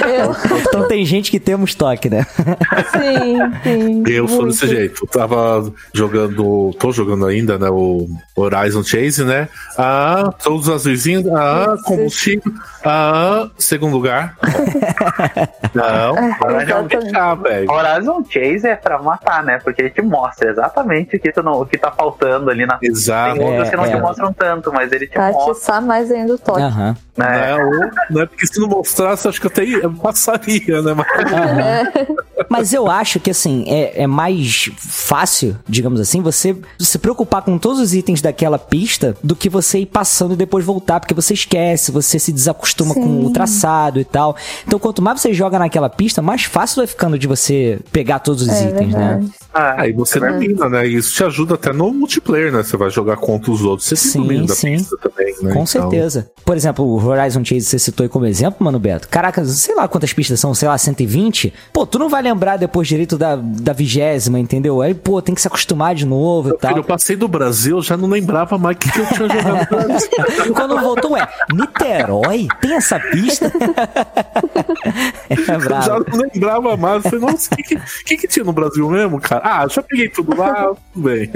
eu. 0.09 0.59
Então 0.61 0.89
tem 0.89 1.05
gente 1.05 1.31
que 1.31 1.39
temos 1.41 1.75
toque, 1.75 2.09
né? 2.09 2.27
Sim, 2.93 3.39
sim. 3.63 4.03
Eu 4.07 4.27
sou 4.29 4.47
desse 4.47 4.67
jeito. 4.67 5.07
Tava 5.07 5.73
jogando. 5.93 6.73
Tô 6.79 6.93
jogando 6.93 7.27
ainda, 7.27 7.59
né? 7.59 7.69
O 7.71 8.09
Horizon 8.37 8.83
Chase, 8.83 9.25
né? 9.25 9.49
Ah, 9.77 10.33
todos 10.43 10.69
os 10.69 10.75
azuizinhos. 10.75 11.27
Ah, 11.29 11.77
combustível. 11.85 12.53
Ah, 12.85 13.49
segundo 13.59 13.95
lugar. 13.95 14.37
Não, 15.75 16.35
para 16.39 16.83
de 16.83 16.97
deixar, 16.97 17.35
velho. 17.37 17.71
Horizon 17.75 18.25
Chase 18.29 18.67
é 18.67 18.77
pra 18.77 19.01
matar, 19.03 19.43
né? 19.45 19.59
Porque 19.63 19.83
ele 19.83 19.91
te 19.91 20.03
mostra 20.03 20.51
exatamente 20.51 21.17
o 21.17 21.21
que, 21.21 21.33
tu 21.33 21.43
não, 21.43 21.61
o 21.61 21.67
que 21.67 21.77
tá 21.79 21.91
faltando 21.91 22.51
ali 22.51 22.67
na 22.67 22.79
Exato. 22.83 23.37
Tem 23.39 23.45
outros 23.47 23.69
É, 23.69 23.71
que 23.71 23.77
não 23.77 23.85
é. 23.85 23.91
te 23.91 23.97
mostram 24.01 24.33
tanto, 24.33 24.73
mas 24.73 24.93
ele 24.93 25.07
te 25.07 25.13
Pra 25.15 25.31
mostra. 25.33 25.53
atiçar 25.53 25.83
mais 25.83 26.11
ainda 26.11 26.35
o 26.35 26.39
toque. 26.39 26.61
Aham. 26.63 26.97
Né? 27.17 27.27
Né? 27.29 27.55
Ou, 27.57 27.71
né? 28.19 28.27
Porque 28.27 28.45
se 28.47 28.59
não 28.59 28.67
mostrasse, 28.69 29.29
acho 29.29 29.41
que 29.41 29.47
até 29.47 29.65
ia- 29.65 29.89
passaria, 29.89 30.83
né? 30.83 30.95
Mas, 30.95 31.07
Mas 32.49 32.73
eu 32.73 32.91
acho 32.91 33.21
que, 33.21 33.31
assim, 33.31 33.65
é, 33.69 34.03
é 34.03 34.07
mais 34.07 34.69
fácil, 34.77 35.57
digamos 35.69 36.01
assim, 36.01 36.21
você 36.21 36.57
se 36.79 36.99
preocupar 36.99 37.43
com 37.43 37.57
todos 37.57 37.79
os 37.81 37.95
itens 37.95 38.21
daquela 38.21 38.59
pista 38.59 39.17
do 39.23 39.37
que 39.37 39.49
você 39.49 39.79
ir 39.81 39.87
passando 39.87 40.35
e 40.35 40.37
depois 40.37 40.65
voltar, 40.65 40.99
porque 41.01 41.15
você 41.15 41.35
esquece, 41.35 41.93
você 41.93 42.19
se 42.19 42.33
desacostuma 42.33 42.95
com 42.95 43.25
o 43.25 43.31
traçado 43.33 44.01
e 44.01 44.05
tal. 44.05 44.37
Então, 44.67 44.79
quanto 44.81 45.01
mais 45.01 45.21
você 45.21 45.33
joga 45.33 45.59
naquela 45.59 45.89
pista, 45.89 46.21
mais 46.21 46.43
fácil 46.45 46.79
vai 46.79 46.87
ficando 46.89 47.17
de 47.19 47.27
você 47.29 47.64
pegar 47.93 48.19
todos 48.21 48.43
os 48.43 48.49
É 48.49 48.69
itens, 48.71 48.93
né? 48.93 49.25
Ah, 49.55 49.83
aí 49.83 49.93
você 49.93 50.19
é 50.19 50.33
domina, 50.33 50.69
né? 50.69 50.87
E 50.87 50.97
isso 50.97 51.15
te 51.15 51.23
ajuda 51.23 51.55
até 51.55 51.73
no 51.73 51.93
multiplayer, 51.93 52.53
né? 52.53 52.63
Você 52.63 52.77
vai 52.77 52.91
jogar 52.91 53.17
contra 53.17 53.51
os 53.53 53.63
outros. 53.63 53.89
Você 53.89 53.95
Sim, 53.97 54.45
da 54.47 54.55
sim. 54.55 54.77
também, 55.01 55.27
né? 55.27 55.35
Com 55.43 55.49
Então, 55.51 55.67
certeza. 55.67 56.31
Por 56.45 56.57
exemplo, 56.57 56.85
o 56.85 57.05
Horizon 57.07 57.45
Chase 57.45 57.63
você 57.63 57.79
citou 57.79 58.03
aí 58.05 58.09
como 58.09 58.27
exemplo, 58.27 58.65
mano, 58.65 58.79
Beto. 58.79 59.09
Caraca, 59.09 59.45
sei 59.45 59.75
lá 59.75 59.87
quantas 59.87 60.13
pistas 60.13 60.41
são, 60.41 60.53
sei 60.55 60.69
lá, 60.69 60.77
120. 60.77 61.53
Pô, 61.73 61.87
tu 61.87 61.99
não 61.99 62.09
vai 62.09 62.21
lembrar 62.23 62.57
depois 62.57 62.89
direito 62.89 63.17
da, 63.17 63.37
da 63.37 63.73
vigésima, 63.73 64.39
entendeu? 64.41 64.83
Aí, 64.83 64.93
pô, 64.93 65.23
tem 65.23 65.35
que 65.35 65.41
se 65.41 65.47
acostumar 65.47 65.95
de 65.95 66.05
novo 66.05 66.49
e 66.49 66.51
Filho, 66.51 66.61
tal. 66.61 66.77
eu 66.77 66.85
passei 66.85 67.15
do 67.15 67.29
Brasil, 67.29 67.77
eu 67.77 67.83
já 67.83 67.97
não 67.97 68.09
lembrava 68.09 68.59
mais 68.59 68.77
o 68.77 68.81
que, 68.81 68.91
que 68.91 68.99
eu 69.01 69.07
tinha 69.07 69.29
jogado 69.29 69.71
no 69.71 69.77
Brasil. 69.87 70.09
E 70.47 70.51
quando 70.53 70.81
voltou, 70.81 71.13
ué, 71.13 71.29
Niterói? 71.53 72.49
Tem 72.61 72.75
essa 72.75 72.99
pista? 72.99 73.53
é 75.31 75.35
Eu 75.35 75.45
já 75.45 75.59
bravo. 75.59 76.05
não 76.11 76.19
lembrava 76.19 76.77
mais. 76.77 77.05
Eu 77.05 77.11
falei, 77.11 77.21
nossa, 77.27 77.49
o 77.53 77.57
que, 77.57 77.63
que, 77.63 77.77
que, 78.05 78.17
que 78.17 78.29
tinha 78.29 78.45
no 78.45 78.53
Brasil 78.53 78.89
mesmo, 78.89 79.21
cara? 79.21 79.44
Ah, 79.47 79.69
já 79.69 79.83
peguei 79.83 80.09
tudo 80.09 80.35
lá, 80.35 80.75
tudo 80.95 81.05
bem. 81.07 81.31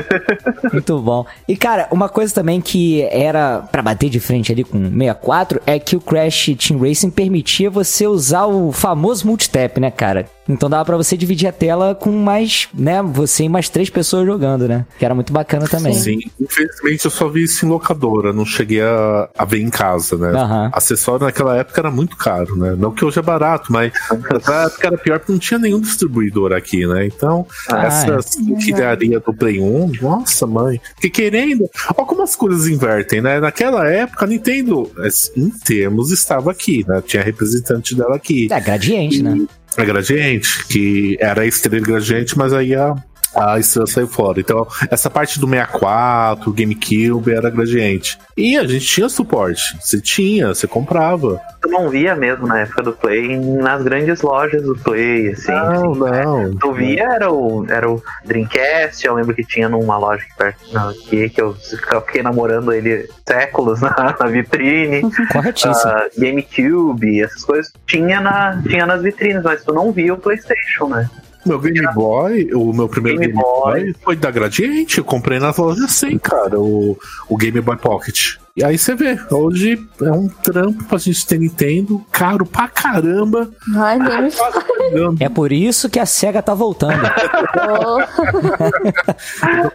Muito 0.72 0.98
bom. 1.00 1.26
E, 1.46 1.54
cara, 1.54 1.86
uma 1.90 2.08
coisa 2.08 2.32
também 2.32 2.62
que 2.62 3.02
era 3.10 3.58
pra 3.70 3.82
bater 3.82 4.08
de 4.08 4.18
frente 4.18 4.50
ali 4.50 4.64
com 4.64 4.78
o 4.78 4.84
64 4.84 5.60
é 5.66 5.78
que 5.78 5.94
o 5.94 6.00
Crash 6.00 6.46
Team 6.56 6.80
Racing 6.80 7.10
permitia 7.10 7.68
você 7.68 8.06
usar 8.06 8.46
o 8.46 8.72
famoso 8.72 9.26
multitap, 9.26 9.78
né, 9.78 9.90
cara? 9.90 10.26
Então 10.48 10.68
dava 10.68 10.84
pra 10.84 10.96
você 10.96 11.16
dividir 11.16 11.46
a 11.48 11.52
tela 11.52 11.94
com 11.94 12.10
mais, 12.10 12.68
né, 12.74 13.02
você 13.02 13.44
e 13.44 13.48
mais 13.48 13.68
três 13.68 13.88
pessoas 13.88 14.26
jogando, 14.26 14.66
né? 14.66 14.84
Que 14.98 15.04
era 15.04 15.14
muito 15.14 15.32
bacana 15.32 15.68
também. 15.68 15.94
Sim, 15.94 16.18
infelizmente 16.40 17.04
eu 17.04 17.10
só 17.10 17.28
vi 17.28 17.44
isso 17.44 17.64
em 17.64 17.68
locadora, 17.68 18.32
não 18.32 18.44
cheguei 18.44 18.82
a, 18.82 19.28
a 19.36 19.44
ver 19.44 19.60
em 19.60 19.70
casa, 19.70 20.16
né? 20.16 20.30
Aham. 20.30 20.70
Acessório 20.72 21.26
naquela 21.26 21.56
época 21.56 21.80
era 21.80 21.90
muito 21.90 22.16
caro, 22.16 22.56
né? 22.56 22.74
Não 22.76 22.90
que 22.90 23.04
hoje 23.04 23.18
é 23.18 23.22
barato, 23.22 23.72
mas 23.72 23.92
naquela 24.10 24.66
época 24.66 24.86
era 24.88 24.98
pior 24.98 25.18
porque 25.18 25.32
não 25.32 25.38
tinha 25.38 25.58
nenhum 25.58 25.80
distribuidor 25.80 26.52
aqui, 26.52 26.86
né? 26.86 27.06
Então, 27.06 27.46
Ah, 27.68 27.86
essa 27.86 28.18
quilharia 28.60 29.20
do 29.20 29.32
Play 29.32 29.60
1, 29.60 29.92
nossa 30.00 30.46
mãe. 30.46 30.80
Que 31.00 31.08
querendo. 31.08 31.68
Olha 31.96 32.06
como 32.06 32.22
as 32.22 32.34
coisas 32.34 32.66
invertem, 32.66 33.20
né? 33.20 33.40
Naquela 33.40 33.88
época, 33.88 34.24
a 34.24 34.28
Nintendo, 34.28 34.90
em 35.36 35.50
termos, 35.50 36.10
estava 36.10 36.50
aqui, 36.50 36.84
né? 36.88 37.02
Tinha 37.06 37.22
representante 37.22 37.94
dela 37.94 38.16
aqui. 38.16 38.48
É, 38.50 38.60
gradiente, 38.60 39.22
né? 39.22 39.46
A 39.76 39.84
Gradiente, 39.84 40.64
que 40.66 41.16
era 41.20 41.42
a 41.42 41.46
estrela 41.46 41.84
Gradiente, 41.84 42.36
mas 42.36 42.52
aí 42.52 42.74
a, 42.74 42.94
a 43.34 43.58
estrela 43.58 43.86
saiu 43.86 44.08
fora. 44.08 44.40
Então, 44.40 44.66
essa 44.90 45.10
parte 45.10 45.38
do 45.38 45.48
64, 45.48 46.52
GameCube 46.52 47.32
era 47.32 47.50
Gradiente. 47.50 48.18
E 48.36 48.56
a 48.56 48.66
gente 48.66 48.86
tinha 48.86 49.08
suporte. 49.08 49.76
Você 49.80 50.00
tinha, 50.00 50.48
você 50.48 50.66
comprava. 50.66 51.40
Eu 51.64 51.70
não 51.70 51.88
via 51.88 52.14
mesmo 52.14 52.46
na 52.46 52.60
época 52.60 52.82
do 52.82 52.92
Play 52.92 53.38
nas 53.38 53.82
grandes 53.82 54.20
lojas 54.20 54.62
do 54.62 54.74
Play, 54.76 55.30
assim. 55.30 55.52
Não, 55.52 55.94
não. 55.94 56.56
Tu 56.56 56.72
via 56.72 57.04
era 57.04 57.30
o, 57.30 57.64
era 57.68 57.90
o 57.90 58.02
Dreamcast, 58.24 59.06
eu 59.06 59.14
lembro 59.14 59.34
que 59.34 59.44
tinha 59.44 59.68
numa 59.68 59.98
loja 59.98 60.22
aqui 60.24 60.36
perto 60.36 60.78
aqui, 60.78 61.28
que 61.28 61.40
eu, 61.40 61.54
fiquei 61.54 62.22
namorando 62.22 62.72
ele 62.72 63.08
séculos 63.26 63.80
na, 63.82 64.16
na 64.18 64.26
vitrine. 64.26 65.02
Corretíssimo. 65.30 65.90
Ah, 65.90 66.08
GameCube, 66.16 67.20
essas 67.20 67.44
coisas 67.44 67.72
tinha, 67.86 68.20
na, 68.20 68.60
tinha 68.62 68.86
nas 68.86 69.02
vitrines, 69.02 69.42
mas 69.42 69.62
tu 69.64 69.72
não 69.72 69.92
via 69.92 70.14
o 70.14 70.18
PlayStation, 70.18 70.88
né? 70.88 71.08
Meu 71.44 71.58
Game 71.58 71.86
Boy, 71.94 72.52
o 72.54 72.72
meu 72.72 72.88
primeiro 72.88 73.18
Game, 73.18 73.32
Game 73.32 73.42
Boy. 73.42 73.80
Boy. 73.80 73.94
foi 74.02 74.16
da 74.16 74.30
Gradiente. 74.30 74.98
Eu 74.98 75.04
comprei 75.04 75.38
nas 75.38 75.56
lojas 75.56 75.84
assim, 75.84 76.18
cara, 76.18 76.58
o, 76.60 76.96
o 77.28 77.36
Game 77.36 77.60
Boy 77.60 77.76
Pocket. 77.76 78.36
E 78.54 78.62
aí 78.62 78.76
você 78.76 78.94
vê, 78.94 79.18
hoje 79.30 79.82
é 80.02 80.10
um 80.12 80.28
trampo 80.28 80.84
pra 80.84 80.98
gente 80.98 81.26
ter 81.26 81.38
Nintendo, 81.38 82.04
caro 82.12 82.44
pra 82.44 82.68
caramba. 82.68 83.48
Ai, 83.74 83.98
Pagando 83.98 85.16
É 85.22 85.28
por 85.30 85.50
isso 85.52 85.88
que 85.88 85.98
a 85.98 86.04
SEGA 86.04 86.42
tá 86.42 86.52
voltando. 86.52 87.00
falou. 87.54 88.02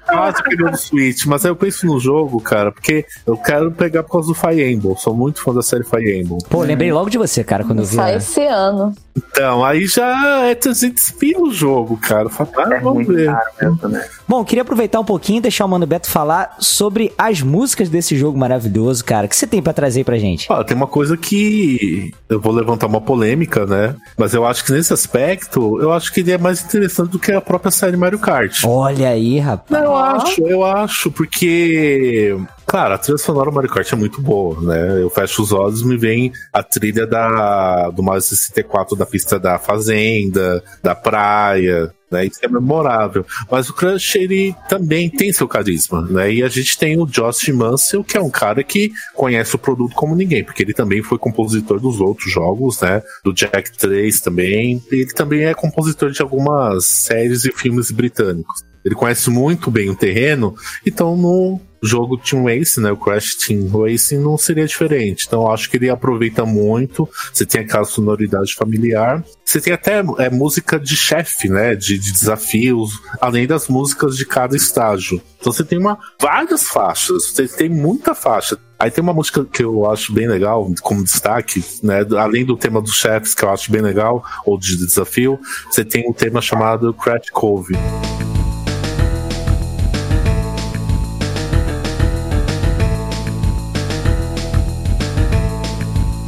quase 0.08 0.44
pegando 0.44 0.74
o 0.74 0.78
Switch, 0.78 1.26
mas 1.26 1.44
aí 1.44 1.50
eu 1.50 1.56
penso 1.56 1.88
no 1.88 2.00
jogo, 2.00 2.40
cara, 2.40 2.72
porque 2.72 3.04
eu 3.26 3.36
quero 3.36 3.72
pegar 3.72 4.04
por 4.04 4.12
causa 4.12 4.28
do 4.28 4.36
Fire 4.36 4.72
Emblem. 4.72 4.96
Sou 4.98 5.16
muito 5.16 5.42
fã 5.42 5.56
da 5.56 5.64
série 5.64 5.84
Fire 5.84 6.20
Emblem. 6.22 6.38
Pô, 6.48 6.62
lembrei 6.62 6.92
logo 6.92 7.10
de 7.10 7.18
você, 7.18 7.44
cara, 7.44 7.64
quando 7.64 7.80
eu 7.80 7.86
vi. 7.86 7.96
Sai 7.96 8.14
a- 8.14 8.18
esse 8.18 8.46
ano. 8.46 8.94
Então, 9.16 9.66
aí 9.66 9.88
já 9.88 10.46
é 10.46 10.54
300 10.54 11.10
pila 11.12 11.42
o 11.48 11.52
jogo, 11.52 11.98
cara. 11.98 12.30
Fala, 12.30 12.50
ah, 12.58 12.76
É 12.76 12.80
vamos 12.80 12.94
muito 13.08 13.14
ver. 13.14 13.26
caro 13.26 13.50
mesmo, 13.60 13.88
né? 13.90 14.08
Bom, 14.28 14.44
queria 14.44 14.62
aproveitar 14.62 15.00
um 15.00 15.06
pouquinho 15.06 15.38
e 15.38 15.42
deixar 15.42 15.64
o 15.64 15.70
Mano 15.70 15.88
Beto 15.88 16.10
falar 16.10 16.58
sobre 16.60 17.14
as 17.18 17.42
músicas 17.42 17.88
desse 17.88 18.18
jogo 18.18 18.38
maravilhoso, 18.38 19.06
cara. 19.06 19.26
O 19.26 19.30
que 19.30 19.36
você 19.36 19.48
tem 19.48 19.62
pra 19.62 19.72
trazer 19.72 20.04
pra 20.04 20.18
gente? 20.18 20.48
Ah, 20.50 20.64
tem 20.64 20.76
uma 20.76 20.88
coisa 20.88 21.16
que 21.16 22.12
eu 22.28 22.42
vou 22.42 22.52
levantar 22.52 22.88
uma 22.88 23.00
polêmica, 23.00 23.66
né? 23.66 23.96
Mas 24.18 24.34
eu 24.34 24.46
acho 24.46 24.66
que 24.66 24.74
nesse 24.74 24.92
aspecto, 24.92 25.80
eu 25.82 25.94
acho 25.94 26.14
que 26.14 26.20
ele 26.20 26.34
é 26.34 26.38
mais 26.38 26.62
interessante 26.62 27.12
do 27.12 27.20
que 27.20 27.32
a 27.32 27.40
própria 27.40 27.72
série 27.72 27.96
Mario 27.96 28.20
Kart. 28.20 28.64
Olha 28.66 29.10
aí, 29.10 29.40
rapaz. 29.40 29.70
Não, 29.82 29.92
eu 29.92 29.96
acho, 29.96 30.42
eu 30.42 30.66
acho, 30.66 31.12
porque. 31.12 32.38
Claro, 32.68 32.96
a 32.96 32.98
trilha 32.98 33.18
sonora 33.18 33.50
do 33.50 33.56
Mario 33.56 33.70
Kart 33.70 33.90
é 33.94 33.96
muito 33.96 34.22
boa, 34.22 34.60
né? 34.62 35.02
Eu 35.02 35.10
fecho 35.10 35.42
os 35.42 35.54
olhos 35.54 35.82
me 35.84 35.96
vem 35.96 36.34
a 36.52 36.62
trilha 36.62 37.08
da, 37.08 37.90
do 37.92 38.04
Mario 38.04 38.22
64 38.22 38.94
da 38.94 39.06
pista 39.06 39.40
da 39.40 39.58
fazenda, 39.58 40.62
da 40.84 40.94
praia, 40.94 41.94
né? 42.12 42.26
Isso 42.26 42.40
é 42.42 42.48
memorável. 42.50 43.26
Mas 43.50 43.70
o 43.70 43.74
Crush, 43.74 44.18
ele 44.18 44.54
também 44.68 45.10
tem 45.10 45.32
seu 45.32 45.48
carisma, 45.48 46.02
né? 46.02 46.34
E 46.34 46.44
a 46.44 46.50
gente 46.50 46.78
tem 46.78 47.00
o 47.02 47.06
Josh 47.06 47.48
Mansell, 47.48 48.04
que 48.04 48.18
é 48.18 48.22
um 48.22 48.30
cara 48.30 48.62
que 48.66 48.92
conhece 49.16 49.56
o 49.56 49.60
produto 49.60 49.96
como 49.96 50.14
ninguém, 50.14 50.44
porque 50.44 50.62
ele 50.62 50.74
também 50.74 51.02
foi 51.02 51.18
compositor 51.18 51.80
dos 51.80 52.02
outros 52.02 52.30
jogos, 52.30 52.82
né? 52.82 53.02
Do 53.24 53.34
Jack 53.34 53.78
3 53.78 54.20
também. 54.20 54.84
Ele 54.92 55.14
também 55.14 55.46
é 55.46 55.54
compositor 55.54 56.12
de 56.12 56.22
algumas 56.22 56.86
séries 56.86 57.46
e 57.46 57.52
filmes 57.54 57.92
britânicos. 57.92 58.66
Ele 58.84 58.96
conhece 58.96 59.30
muito 59.30 59.72
bem 59.72 59.90
o 59.90 59.96
terreno, 59.96 60.54
então 60.86 61.16
no 61.16 61.60
jogo 61.82 62.18
Team 62.18 62.46
Race, 62.46 62.80
né, 62.80 62.92
o 62.92 62.98
Crash 62.98 63.36
Team 63.46 63.68
Racing 63.68 64.18
não 64.18 64.38
seria 64.38 64.66
diferente. 64.66 65.26
Então 65.28 65.52
acho 65.52 65.70
que 65.70 65.78
ele 65.78 65.90
aproveita 65.90 66.46
muito. 66.46 67.08
Você 67.34 67.46
tem 67.46 67.62
aquela 67.62 67.86
sonoridade 67.86 68.54
familiar. 68.56 69.24
Você 69.44 69.62
tem 69.62 69.74
até 69.74 70.04
é, 70.18 70.30
música 70.30 70.80
de 70.80 70.96
chefe, 70.96 71.50
né, 71.50 71.76
de, 71.76 71.98
de 71.98 72.12
desafios, 72.12 72.92
além 73.22 73.48
das 73.48 73.68
músicas 73.68 74.18
de 74.18 74.26
cada 74.26 74.56
estágio. 74.56 75.22
Então 75.40 75.52
você 75.52 75.64
tem 75.64 75.78
uma 75.78 75.98
várias 76.22 76.64
faixas. 76.64 77.32
Você 77.32 77.48
tem 77.48 77.70
muita 77.70 78.14
faixa. 78.14 78.58
Aí 78.80 78.92
tem 78.92 79.04
uma 79.04 79.14
música 79.14 79.44
que 79.44 79.64
eu 79.64 79.90
acho 79.90 80.14
bem 80.14 80.28
legal, 80.28 80.72
como 80.82 81.04
destaque, 81.04 81.64
né? 81.82 82.06
Além 82.18 82.46
do 82.46 82.56
tema 82.56 82.80
dos 82.80 82.94
chefes, 82.94 83.34
que 83.34 83.44
eu 83.44 83.50
acho 83.50 83.72
bem 83.72 83.82
legal, 83.82 84.24
ou 84.46 84.58
de 84.58 84.78
desafio, 84.78 85.40
você 85.70 85.84
tem 85.84 86.08
um 86.08 86.14
tema 86.14 86.42
chamado 86.42 86.94
Crash 86.94 87.32
Cove. 87.32 87.74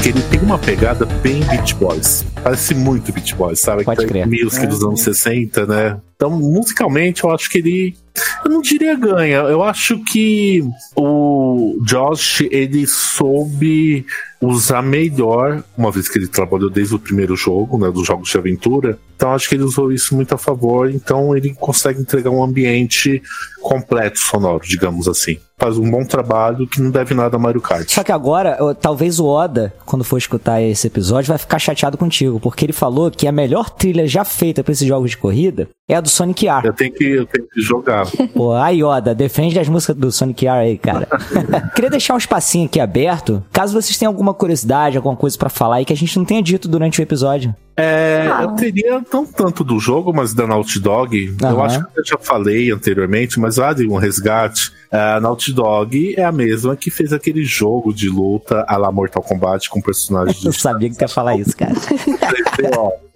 Ele 0.05 0.21
tem 0.23 0.39
uma 0.39 0.57
pegada 0.57 1.05
bem 1.05 1.41
Beach 1.45 1.75
Boys. 1.75 2.25
Parece 2.41 2.73
muito 2.73 3.11
Beach 3.11 3.35
Boys, 3.35 3.59
sabe? 3.59 3.83
Pode 3.83 4.05
crer. 4.07 4.25
Music 4.25 4.65
dos 4.65 4.83
anos 4.83 5.01
60, 5.01 5.65
né? 5.65 5.99
Então, 6.15 6.29
musicalmente, 6.31 7.23
eu 7.23 7.31
acho 7.31 7.49
que 7.49 7.59
ele. 7.59 7.95
Eu 8.43 8.51
não 8.51 8.61
diria 8.61 8.95
ganha. 8.95 9.37
Eu 9.37 9.63
acho 9.63 10.03
que 10.03 10.63
o 10.95 11.77
Josh, 11.85 12.41
ele 12.49 12.85
soube 12.87 14.05
usar 14.41 14.81
melhor, 14.81 15.63
uma 15.77 15.91
vez 15.91 16.07
que 16.07 16.17
ele 16.17 16.27
trabalhou 16.27 16.69
desde 16.69 16.95
o 16.95 16.99
primeiro 16.99 17.35
jogo, 17.35 17.77
né? 17.77 17.91
Dos 17.91 18.07
jogos 18.07 18.29
de 18.29 18.37
aventura. 18.37 18.97
Então, 19.15 19.33
acho 19.33 19.47
que 19.49 19.55
ele 19.55 19.63
usou 19.63 19.91
isso 19.91 20.15
muito 20.15 20.33
a 20.33 20.37
favor. 20.37 20.89
Então, 20.89 21.35
ele 21.35 21.53
consegue 21.53 22.01
entregar 22.01 22.29
um 22.29 22.43
ambiente 22.43 23.21
completo 23.61 24.19
sonoro, 24.19 24.65
digamos 24.65 25.07
assim. 25.07 25.37
Faz 25.59 25.77
um 25.77 25.91
bom 25.91 26.05
trabalho 26.05 26.65
que 26.65 26.81
não 26.81 26.89
deve 26.89 27.13
nada 27.13 27.35
a 27.35 27.39
Mario 27.39 27.59
Kart. 27.59 27.87
Só 27.89 28.01
que 28.01 28.11
agora, 28.11 28.57
talvez 28.75 29.19
o 29.19 29.25
Oda, 29.25 29.73
quando 29.85 30.05
for 30.05 30.17
escutar 30.17 30.61
esse 30.61 30.87
episódio, 30.87 31.27
vai 31.27 31.37
ficar 31.37 31.59
chateado 31.59 31.97
contigo, 31.97 32.39
porque 32.39 32.65
ele 32.65 32.73
falou 32.73 33.11
que 33.11 33.27
a 33.27 33.31
melhor 33.31 33.69
trilha 33.69 34.07
já 34.07 34.23
feita 34.23 34.63
pra 34.63 34.71
esses 34.71 34.87
jogos 34.87 35.11
de 35.11 35.17
corrida 35.17 35.67
é 35.89 35.95
a 35.95 36.01
do 36.01 36.07
Sonic 36.07 36.47
R. 36.47 36.67
Eu 36.67 36.73
tenho 36.73 36.93
que, 36.93 37.03
eu 37.03 37.25
tenho 37.25 37.47
que 37.47 37.61
jogar. 37.61 38.05
Pô, 38.33 38.53
aí, 38.53 38.83
Oda, 38.83 39.13
defende 39.13 39.59
as 39.59 39.67
músicas 39.67 39.95
do 39.95 40.11
Sonic 40.11 40.47
R 40.47 40.59
aí, 40.59 40.77
cara. 40.77 41.07
Queria 41.75 41.89
deixar 41.89 42.13
um 42.13 42.17
espacinho 42.17 42.65
aqui 42.65 42.79
aberto, 42.79 43.43
caso 43.51 43.73
vocês 43.73 43.97
tenham 43.97 44.11
alguma 44.11 44.33
curiosidade, 44.33 44.95
alguma 44.95 45.15
coisa 45.15 45.37
pra 45.37 45.49
falar 45.49 45.77
aí 45.77 45.85
que 45.85 45.93
a 45.93 45.97
gente 45.97 46.17
não 46.17 46.23
tenha 46.23 46.41
dito 46.41 46.69
durante 46.69 47.01
o 47.01 47.03
episódio. 47.03 47.53
É, 47.79 48.27
eu 48.43 48.51
teria 48.55 49.01
não 49.11 49.25
tanto 49.25 49.63
do 49.63 49.79
jogo, 49.79 50.13
mas 50.13 50.33
da 50.33 50.45
Naughty 50.45 50.79
Dog. 50.79 51.35
Eu 51.41 51.47
Aham. 51.47 51.61
acho 51.63 51.79
que 51.79 51.99
eu 51.99 52.05
já 52.05 52.17
falei 52.19 52.71
anteriormente, 52.71 53.39
mas 53.39 53.55
vale 53.55 53.87
um 53.87 53.95
resgate. 53.95 54.71
É, 54.91 54.97
A 55.13 55.19
Naughty 55.19 55.53
Dog 55.53 56.15
é 56.17 56.23
a 56.23 56.31
mesma 56.31 56.75
que 56.75 56.89
fez 56.91 57.13
aquele 57.13 57.43
jogo 57.43 57.93
de 57.93 58.09
luta 58.09 58.65
a 58.67 58.75
la 58.77 58.91
Mortal 58.91 59.23
Kombat 59.23 59.69
com 59.69 59.81
personagens 59.81 60.43
Eu 60.45 60.51
de 60.51 60.59
sabia 60.59 60.89
que 60.89 61.01
ia 61.01 61.07
falar 61.07 61.35
isso, 61.37 61.55
cara. 61.55 61.73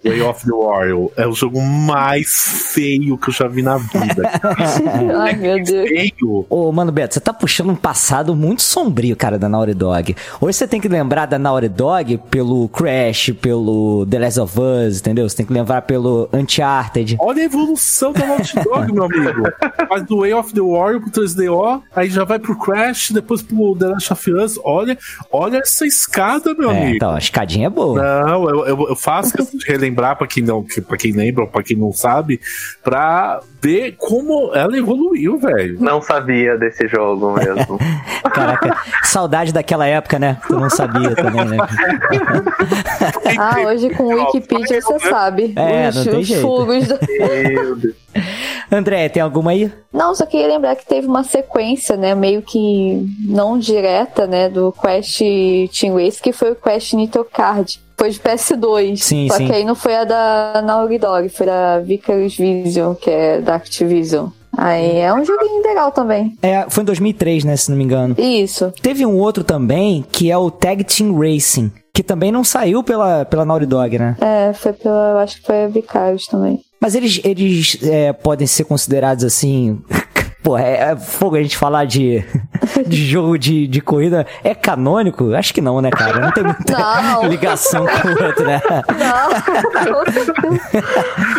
3D, 0.04 0.08
ó. 0.08 0.10
Way 0.10 0.22
of 0.22 0.44
the 0.44 0.52
Warrior. 0.52 1.10
É 1.16 1.26
o 1.26 1.32
jogo 1.32 1.60
mais 1.60 2.70
feio 2.72 3.16
que 3.18 3.30
eu 3.30 3.34
já 3.34 3.48
vi 3.48 3.62
na 3.62 3.76
vida. 3.78 4.30
Ai, 5.20 5.34
meu 5.36 5.62
Deus. 5.62 5.88
feio. 5.88 6.46
Ô, 6.48 6.70
mano 6.72 6.92
Beto, 6.92 7.14
você 7.14 7.20
tá 7.20 7.32
puxando 7.32 7.70
um 7.70 7.76
passado 7.76 8.34
muito 8.34 8.62
sombrio, 8.62 9.16
cara, 9.16 9.38
da 9.38 9.48
Naughty 9.48 9.74
Dog. 9.74 10.16
Hoje 10.40 10.58
você 10.58 10.66
tem 10.68 10.80
que 10.80 10.88
lembrar 10.88 11.26
da 11.26 11.38
Naughty 11.38 11.68
Dog 11.68 12.18
pelo 12.30 12.68
Crash, 12.68 13.32
pelo 13.40 14.06
The 14.06 14.18
Last 14.18 14.40
of 14.40 14.60
Us, 14.60 14.98
entendeu? 15.00 15.28
Você 15.28 15.36
tem 15.36 15.46
que 15.46 15.52
lembrar 15.52 15.82
pelo 15.82 16.28
Uncharted. 16.32 17.16
Olha 17.20 17.42
a 17.42 17.46
evolução 17.46 18.12
da 18.12 18.26
Naughty 18.26 18.54
Dog, 18.62 18.92
meu 18.92 19.04
amigo. 19.04 19.42
Faz 19.88 20.02
do 20.04 20.18
Way 20.20 20.34
of 20.34 20.52
the 20.52 20.60
Warrior 20.60 21.00
pro 21.00 21.10
3DO, 21.10 21.82
aí 21.94 22.08
já 22.10 22.24
vai 22.24 22.38
pro 22.38 22.58
Crash, 22.58 23.10
depois 23.12 23.42
pro 23.42 23.76
The 23.76 23.86
Last 23.86 24.12
of 24.12 24.30
Us. 24.32 24.58
Olha, 24.64 24.96
olha 25.32 25.58
essa 25.58 25.86
escada, 25.86 26.54
meu 26.54 26.70
É, 26.70 26.76
amigo. 26.78 26.96
então, 26.96 27.10
a 27.12 27.18
escadinha 27.18 27.66
é 27.66 27.70
boa. 27.70 28.02
Não, 28.02 28.48
eu, 28.48 28.66
eu, 28.66 28.88
eu 28.90 28.96
faço 28.96 29.32
questão 29.32 29.58
de 29.58 29.66
relembrar 29.66 29.93
pra 29.94 30.26
quem 30.26 30.42
não, 30.42 30.64
pra 30.86 30.96
quem 30.96 31.12
lembra 31.12 31.46
pra 31.46 31.62
quem 31.62 31.76
não 31.76 31.92
sabe, 31.92 32.40
pra 32.82 33.40
ver 33.62 33.94
como 33.98 34.54
ela 34.54 34.76
evoluiu, 34.76 35.38
velho. 35.38 35.80
Não 35.80 36.00
sabia 36.02 36.56
desse 36.58 36.86
jogo 36.88 37.32
mesmo. 37.32 37.78
Caraca, 38.32 38.76
saudade 39.04 39.52
daquela 39.52 39.86
época, 39.86 40.18
né? 40.18 40.38
Tu 40.46 40.54
não 40.58 40.68
sabia 40.70 41.14
também, 41.14 41.44
né? 41.44 41.56
Ah, 43.38 43.60
hoje 43.66 43.90
com 43.90 44.04
o 44.04 44.08
Wikipedia 44.24 44.80
você 44.80 44.98
sabe. 44.98 45.52
É, 45.56 45.88
os, 45.88 45.96
não 45.96 46.04
tem 46.04 46.20
os 46.20 46.26
jeito. 46.26 46.42
fugos 46.42 46.88
do- 46.88 46.98
Meu 47.08 47.76
Deus. 47.76 47.94
André, 48.70 49.08
tem 49.08 49.22
alguma 49.22 49.50
aí? 49.50 49.70
Não, 49.92 50.14
só 50.14 50.24
queria 50.24 50.46
lembrar 50.46 50.76
que 50.76 50.86
teve 50.86 51.06
uma 51.06 51.24
sequência, 51.24 51.96
né, 51.96 52.14
meio 52.14 52.42
que 52.42 53.04
não 53.26 53.58
direta, 53.58 54.26
né, 54.26 54.48
do 54.48 54.72
Quest 54.72 55.18
Team 55.78 55.96
Race, 55.96 56.20
que 56.22 56.32
foi 56.32 56.52
o 56.52 56.56
Quest 56.56 56.92
Nitro 56.94 57.24
Card. 57.24 57.80
Foi 57.96 58.10
de 58.10 58.18
PS2. 58.18 58.96
Sim, 58.98 59.28
Só 59.28 59.36
sim. 59.36 59.46
que 59.46 59.52
aí 59.52 59.64
não 59.64 59.74
foi 59.74 59.94
a 59.94 60.04
da 60.04 60.62
Naughty 60.64 60.98
Dog, 60.98 61.28
foi 61.28 61.46
da 61.46 61.80
Vicarious 61.80 62.36
Vision, 62.36 62.94
que 62.94 63.10
é 63.10 63.40
da 63.40 63.54
Activision. 63.54 64.28
Aí 64.56 64.98
é 64.98 65.12
um 65.12 65.24
joguinho 65.24 65.62
legal 65.62 65.90
também. 65.90 66.36
É, 66.40 66.66
foi 66.68 66.82
em 66.82 66.86
2003, 66.86 67.44
né, 67.44 67.56
se 67.56 67.70
não 67.70 67.76
me 67.76 67.84
engano. 67.84 68.14
Isso. 68.18 68.72
Teve 68.80 69.04
um 69.04 69.18
outro 69.18 69.42
também, 69.42 70.04
que 70.12 70.30
é 70.30 70.38
o 70.38 70.50
Tag 70.50 70.84
Team 70.84 71.16
Racing, 71.18 71.72
que 71.92 72.02
também 72.02 72.30
não 72.30 72.44
saiu 72.44 72.82
pela, 72.82 73.24
pela 73.24 73.44
Naughty 73.44 73.66
Dog, 73.66 73.98
né? 73.98 74.16
É, 74.20 74.52
foi 74.52 74.72
pela. 74.72 75.12
eu 75.12 75.18
Acho 75.18 75.40
que 75.40 75.46
foi 75.46 75.64
a 75.64 75.68
Vicarious 75.68 76.26
também. 76.26 76.60
Mas 76.80 76.94
eles, 76.94 77.20
eles 77.24 77.78
é, 77.82 78.12
podem 78.12 78.46
ser 78.46 78.64
considerados 78.64 79.24
assim. 79.24 79.80
Pô, 80.44 80.58
é, 80.58 80.90
é 80.92 80.96
fogo 80.96 81.36
a 81.36 81.42
gente 81.42 81.56
falar 81.56 81.86
de, 81.86 82.22
de 82.86 83.06
jogo 83.06 83.38
de, 83.38 83.66
de 83.66 83.80
corrida. 83.80 84.26
É 84.44 84.54
canônico? 84.54 85.34
Acho 85.34 85.54
que 85.54 85.62
não, 85.62 85.80
né, 85.80 85.90
cara? 85.90 86.20
Não 86.20 86.30
tem 86.32 86.44
muita 86.44 86.76
Não. 86.76 87.24
ligação 87.26 87.86
com 87.86 88.08
o 88.08 88.26
outro, 88.26 88.44
né? 88.44 88.60
Não. 88.68 89.30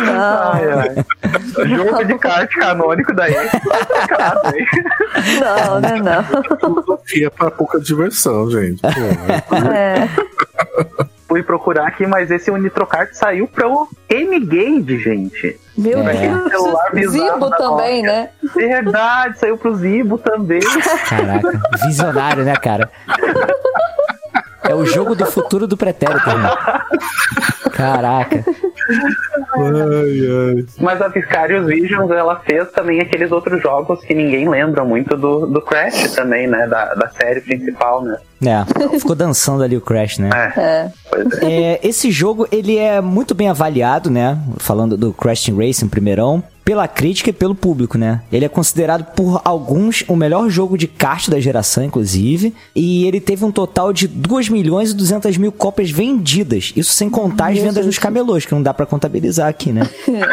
Não, 0.04 0.52
Ai, 0.52 0.64
ai. 0.72 1.66
Jogo 1.68 2.04
de 2.04 2.18
kart 2.18 2.50
canônico 2.52 3.14
daí. 3.14 3.32
é 3.34 3.48
não, 5.40 5.80
né, 5.80 6.00
não. 6.02 6.58
Filosofia 6.58 7.30
pra 7.30 7.48
pouca 7.50 7.78
diversão, 7.80 8.50
gente. 8.50 8.80
Pô, 8.82 9.56
É. 9.72 10.08
Fui 11.36 11.42
procurar 11.42 11.86
aqui, 11.86 12.06
mas 12.06 12.30
esse 12.30 12.50
Unitrocart 12.50 13.12
saiu 13.12 13.46
para 13.46 13.68
o 13.68 13.86
N-Gage, 14.08 14.98
gente. 14.98 15.60
Meu 15.76 15.98
É. 15.98 16.14
Deus. 16.14 16.48
Celular 16.50 16.90
Zibo 16.94 17.50
também, 17.50 18.02
Nokia. 18.02 18.02
né? 18.02 18.28
Verdade, 18.54 19.38
saiu 19.38 19.58
pro 19.58 19.74
Zibo 19.76 20.16
também. 20.16 20.60
Caraca, 21.06 21.60
visionário, 21.84 22.42
né, 22.42 22.56
cara? 22.56 22.90
É 24.62 24.74
o 24.74 24.86
jogo 24.86 25.14
do 25.14 25.26
futuro 25.26 25.66
do 25.66 25.76
pretérito, 25.76 26.26
né? 26.26 26.48
Caraca. 27.72 28.42
Ai, 29.54 30.56
ai. 30.56 30.66
Mas 30.78 31.00
a 31.00 31.08
Vicarious 31.08 31.66
Visions, 31.66 32.10
ela 32.10 32.40
fez 32.40 32.70
também 32.72 33.00
aqueles 33.00 33.32
outros 33.32 33.60
jogos 33.62 34.00
que 34.02 34.14
ninguém 34.14 34.48
lembra 34.48 34.84
muito 34.84 35.16
do, 35.16 35.46
do 35.46 35.60
Crash 35.60 36.14
também, 36.14 36.46
né? 36.46 36.66
Da, 36.66 36.94
da 36.94 37.08
série 37.08 37.40
principal, 37.40 38.02
né? 38.02 38.16
É, 38.44 38.98
ficou 38.98 39.16
dançando 39.16 39.62
ali 39.62 39.76
o 39.76 39.80
Crash, 39.80 40.18
né? 40.18 40.30
É, 40.34 40.60
É. 40.60 40.90
é. 41.42 41.52
É, 41.52 41.80
esse 41.82 42.10
jogo, 42.10 42.46
ele 42.52 42.76
é 42.76 43.00
muito 43.00 43.34
bem 43.34 43.48
avaliado, 43.48 44.10
né? 44.10 44.38
Falando 44.58 44.96
do 44.96 45.12
Crash 45.12 45.48
Racing, 45.48 45.88
primeirão. 45.88 46.42
Pela 46.66 46.88
crítica 46.88 47.30
e 47.30 47.32
pelo 47.32 47.54
público, 47.54 47.96
né? 47.96 48.22
Ele 48.32 48.44
é 48.44 48.48
considerado 48.48 49.04
por 49.14 49.40
alguns 49.44 50.02
o 50.08 50.16
melhor 50.16 50.48
jogo 50.48 50.76
de 50.76 50.88
kart 50.88 51.30
da 51.30 51.38
geração, 51.38 51.84
inclusive. 51.84 52.52
E 52.74 53.06
ele 53.06 53.20
teve 53.20 53.44
um 53.44 53.52
total 53.52 53.92
de 53.92 54.08
2 54.08 54.48
milhões 54.48 54.90
e 54.90 54.94
200 54.94 55.36
mil 55.36 55.52
cópias 55.52 55.92
vendidas. 55.92 56.72
Isso 56.74 56.92
sem 56.92 57.08
contar 57.08 57.52
as 57.52 57.58
vendas 57.58 57.86
nos 57.86 58.00
camelôs, 58.00 58.44
que 58.44 58.52
não 58.52 58.60
dá 58.60 58.74
pra 58.74 58.84
contabilizar 58.84 59.48
aqui, 59.48 59.72
né? 59.72 59.88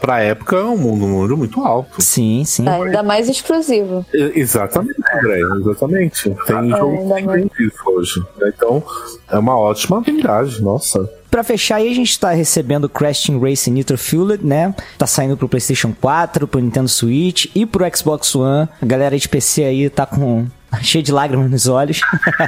Pra 0.00 0.20
época 0.20 0.56
é 0.56 0.62
um 0.62 0.96
número 0.96 1.36
muito 1.36 1.60
alto. 1.60 2.00
Sim, 2.00 2.44
sim. 2.46 2.64
Tá, 2.64 2.76
ainda 2.76 3.02
mais 3.02 3.28
exclusivo. 3.28 4.06
Exatamente, 4.12 4.94
André, 5.12 5.40
exatamente. 5.60 6.36
Tem 6.46 6.70
jogo 6.70 7.14
ainda 7.14 7.38
que 7.40 7.48
tem 7.48 7.66
isso 7.66 7.82
hoje. 7.84 8.22
Então, 8.42 8.82
é 9.28 9.38
uma 9.38 9.58
ótima 9.58 9.98
habilidade, 9.98 10.62
nossa. 10.62 11.10
Pra 11.30 11.44
fechar 11.44 11.76
aí, 11.76 11.90
a 11.90 11.94
gente 11.94 12.18
tá 12.18 12.30
recebendo 12.30 12.88
Crash 12.88 13.24
Team 13.24 13.38
Racing 13.38 13.72
Nitro 13.72 13.98
Fueled, 13.98 14.44
né? 14.44 14.74
Tá 14.96 15.06
saindo 15.06 15.36
pro 15.36 15.48
PlayStation 15.48 15.94
4, 16.00 16.48
pro 16.48 16.60
Nintendo 16.60 16.88
Switch 16.88 17.46
e 17.54 17.66
pro 17.66 17.84
Xbox 17.94 18.34
One. 18.34 18.68
A 18.80 18.86
galera 18.86 19.18
de 19.18 19.28
PC 19.28 19.64
aí 19.64 19.90
tá 19.90 20.06
com 20.06 20.46
cheio 20.82 21.04
de 21.04 21.12
lágrimas 21.12 21.50
nos 21.50 21.68
olhos. 21.68 22.00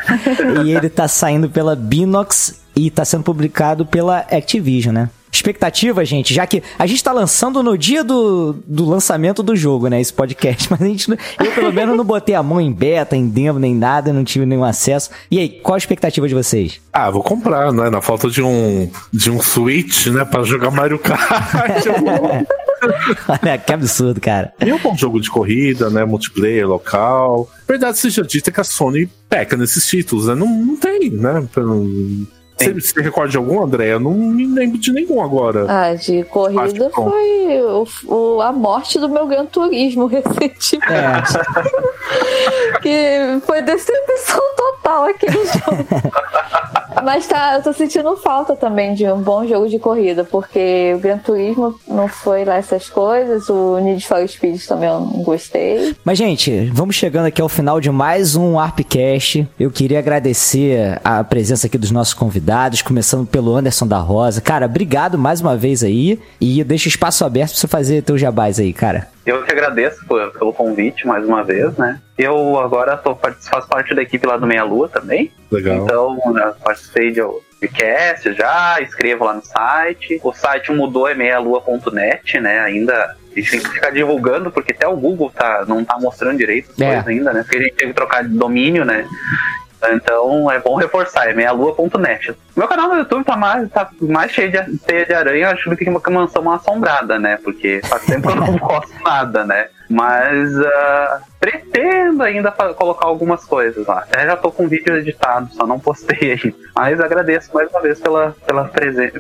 e 0.65 0.73
ele 0.73 0.89
tá 0.89 1.07
saindo 1.07 1.49
pela 1.51 1.77
Binox 1.77 2.61
e 2.75 2.91
tá 2.91 3.05
sendo 3.05 3.25
publicado 3.25 3.85
pela 3.85 4.21
Activision, 4.21 4.95
né? 4.95 5.11
Expectativa, 5.33 6.05
gente, 6.05 6.35
já 6.35 6.47
que 6.47 6.63
a 6.79 6.87
gente 6.87 7.03
tá 7.05 7.13
lançando 7.13 7.63
no 7.63 7.79
dia 7.79 8.03
do, 8.03 8.57
do 8.67 8.85
lançamento 8.85 9.43
do 9.43 9.55
jogo, 9.55 9.89
né? 9.89 10.01
Esse 10.01 10.13
podcast, 10.13 10.69
mas 10.73 10.83
a 10.83 10.85
gente, 10.87 11.09
não- 11.09 11.17
eu 11.43 11.53
pelo 11.53 11.73
menos 11.73 11.97
não 11.97 12.05
botei 12.05 12.35
a 12.35 12.43
mão 12.43 12.61
em 12.61 12.73
beta, 12.73 13.17
em 13.17 13.29
demo, 13.29 13.59
nem 13.59 13.75
nada, 13.75 14.13
não 14.13 14.25
tive 14.25 14.45
nenhum 14.45 14.65
acesso. 14.65 15.11
E 15.31 15.39
aí, 15.39 15.49
qual 15.49 15.75
a 15.77 15.79
expectativa 15.79 16.27
de 16.29 16.35
vocês? 16.35 16.81
Ah, 16.93 17.11
vou 17.11 17.23
comprar, 17.23 17.73
né? 17.73 17.89
Na 17.89 18.01
falta 18.03 18.29
de 18.29 18.43
um, 18.43 18.91
de 19.13 19.31
um 19.31 19.41
Switch, 19.41 20.09
né? 20.09 20.25
Pra 20.25 20.43
jogar 20.43 20.71
Mario 20.71 20.99
Kart. 20.99 21.21
Olha, 23.29 23.59
que 23.59 23.73
absurdo, 23.73 24.21
cara. 24.21 24.53
E 24.65 24.71
é 24.71 24.75
um 24.75 24.79
bom 24.79 24.97
jogo 24.97 25.21
de 25.21 25.31
corrida, 25.31 25.91
né? 25.91 26.05
Multiplayer, 26.05 26.67
local. 26.69 27.49
Verdade 27.69 27.99
seja 27.99 28.23
dita 28.23 28.51
que 28.51 28.61
a 28.61 28.65
Sony 28.65 29.09
peca 29.29 29.57
nesses 29.57 29.87
títulos, 29.87 30.27
né? 30.27 30.35
Não, 30.35 30.47
não 30.49 30.77
tem, 30.77 31.11
né? 31.11 31.47
Pelo- 31.55 32.27
Você 32.65 32.81
se 32.81 33.01
recorda 33.01 33.31
de 33.31 33.37
algum, 33.37 33.63
André? 33.63 33.93
Eu 33.93 34.01
não 34.01 34.13
me 34.13 34.47
lembro 34.47 34.79
de 34.79 34.93
nenhum 34.93 35.23
agora. 35.23 35.67
Ah, 35.69 35.95
de 35.95 36.23
corrida 36.25 36.91
foi 36.91 37.61
o, 37.63 37.87
o- 38.07 38.41
a 38.43 38.53
morte 38.53 38.99
do 38.99 39.09
meu 39.09 39.27
Gran 39.27 39.47
Turismo 39.47 40.07
recentemente. 40.11 40.77
É, 40.77 41.23
Que 42.83 43.41
foi 43.47 43.63
decepção 43.63 44.41
total 44.57 45.05
aquele 45.07 45.45
jogo. 45.45 45.87
Mas 47.03 47.27
tá, 47.27 47.55
eu 47.57 47.63
tô 47.63 47.73
sentindo 47.73 48.17
falta 48.17 48.55
também 48.55 48.95
de 48.95 49.07
um 49.07 49.21
bom 49.21 49.47
jogo 49.47 49.69
de 49.69 49.79
corrida, 49.79 50.25
porque 50.25 50.93
o 50.95 50.99
Gran 50.99 51.19
Turismo 51.19 51.79
não 51.87 52.09
foi 52.09 52.45
lá 52.45 52.57
essas 52.57 52.89
coisas, 52.89 53.49
o 53.49 53.79
Need 53.79 54.07
for 54.07 54.27
Speed 54.27 54.61
também 54.67 54.89
eu 54.89 55.01
não 55.01 55.23
gostei. 55.23 55.95
Mas, 56.05 56.19
gente, 56.19 56.71
vamos 56.73 56.97
chegando 56.97 57.27
aqui 57.27 57.41
ao 57.41 57.49
final 57.49 57.81
de 57.81 57.91
mais 57.91 58.37
um 58.37 58.59
ARPcast. 58.59 59.47
Eu 59.59 59.71
queria 59.71 59.99
agradecer 59.99 61.01
a 61.05 61.23
presença 61.25 61.67
aqui 61.67 61.79
dos 61.79 61.91
nossos 61.91 62.15
convidados, 62.15 62.83
começando 62.83 63.27
pelo 63.27 63.55
Anderson 63.55 63.87
da 63.87 63.99
Rosa. 63.99 64.41
Cara, 64.41 64.67
obrigado 64.67 65.19
mais 65.19 65.41
uma 65.41 65.57
vez 65.57 65.83
aí. 65.83 66.19
E 66.41 66.59
eu 66.59 66.65
deixo 66.65 66.89
espaço 66.89 67.25
aberto 67.25 67.51
pra 67.51 67.61
você 67.61 67.67
fazer 67.69 68.03
teus 68.03 68.21
jabás 68.21 68.59
aí, 68.59 68.73
cara. 68.73 69.09
Eu 69.27 69.43
que 69.43 69.53
agradeço 69.53 70.05
por- 70.07 70.31
pelo 70.33 70.53
convite 70.53 71.07
mais 71.07 71.25
uma 71.27 71.45
vez, 71.45 71.77
né? 71.77 72.01
Eu 72.19 72.59
agora 72.59 72.97
tô, 72.97 73.15
faço 73.15 73.69
parte 73.69 73.95
da 73.95 74.03
equipe 74.03 74.27
lá 74.27 74.37
do 74.37 74.47
Meia 74.47 74.65
Lua 74.65 74.89
também. 74.89 75.31
Legal. 75.51 75.77
Então, 75.77 76.33
né, 76.33 76.53
participei 76.65 77.13
de 77.13 77.21
podcast 77.61 78.33
já, 78.33 78.81
escrevo 78.81 79.25
lá 79.25 79.35
no 79.35 79.45
site. 79.45 80.19
O 80.23 80.33
site 80.33 80.73
mudou, 80.73 81.07
é 81.07 81.15
meialua.net, 81.15 82.41
né? 82.41 82.61
Ainda 82.61 82.95
a 83.35 83.39
gente 83.39 83.51
tem 83.51 83.61
que 83.61 83.69
ficar 83.69 83.91
divulgando, 83.91 84.51
porque 84.51 84.73
até 84.73 84.89
o 84.89 84.97
Google 84.97 85.31
tá, 85.31 85.65
não 85.69 85.85
tá 85.85 85.99
mostrando 86.01 86.39
direito 86.39 86.71
as 86.73 86.81
É. 86.81 86.87
coisas 86.87 87.07
ainda, 87.07 87.33
né? 87.33 87.43
Porque 87.43 87.59
a 87.59 87.63
gente 87.63 87.75
teve 87.75 87.89
que 87.91 87.97
trocar 87.97 88.23
de 88.25 88.31
domínio, 88.37 88.85
né? 88.85 89.07
Então 89.93 90.51
é 90.51 90.59
bom 90.59 90.77
reforçar, 90.77 91.29
é 91.29 91.33
meialua.net. 91.33 92.35
Meu 92.57 92.69
canal 92.69 92.89
no 92.89 92.97
YouTube 92.97 93.25
tá 93.25 93.37
mais, 93.37 93.69
tá 93.71 93.89
mais 94.01 94.33
cheio 94.33 94.51
de 94.51 94.79
teia 94.79 95.07
de 95.07 95.15
aranha, 95.15 95.51
acho 95.51 95.75
que 95.77 95.89
uma 95.89 96.01
mansão 96.11 96.51
assombrada, 96.53 97.19
né? 97.19 97.39
Porque 97.43 97.81
faz 97.85 98.05
tempo 98.05 98.29
que 98.29 98.37
eu 98.37 98.41
não 98.41 98.59
posto 98.59 98.93
nada, 99.03 99.45
né? 99.45 99.69
Mas 99.89 100.57
ah, 100.61 101.21
pretendo 101.41 102.23
ainda 102.23 102.53
colocar 102.53 103.07
algumas 103.07 103.45
coisas 103.45 103.87
lá. 103.87 104.07
Eu 104.17 104.27
já 104.27 104.37
tô 104.37 104.53
com 104.53 104.69
vídeo 104.69 104.97
editado, 104.97 105.53
só 105.53 105.67
não 105.67 105.81
postei 105.81 106.33
ainda. 106.33 106.57
Mas 106.75 107.01
agradeço 107.01 107.51
mais 107.53 107.69
uma 107.71 107.81
vez 107.81 107.99
pela, 107.99 108.35
pela 108.47 108.71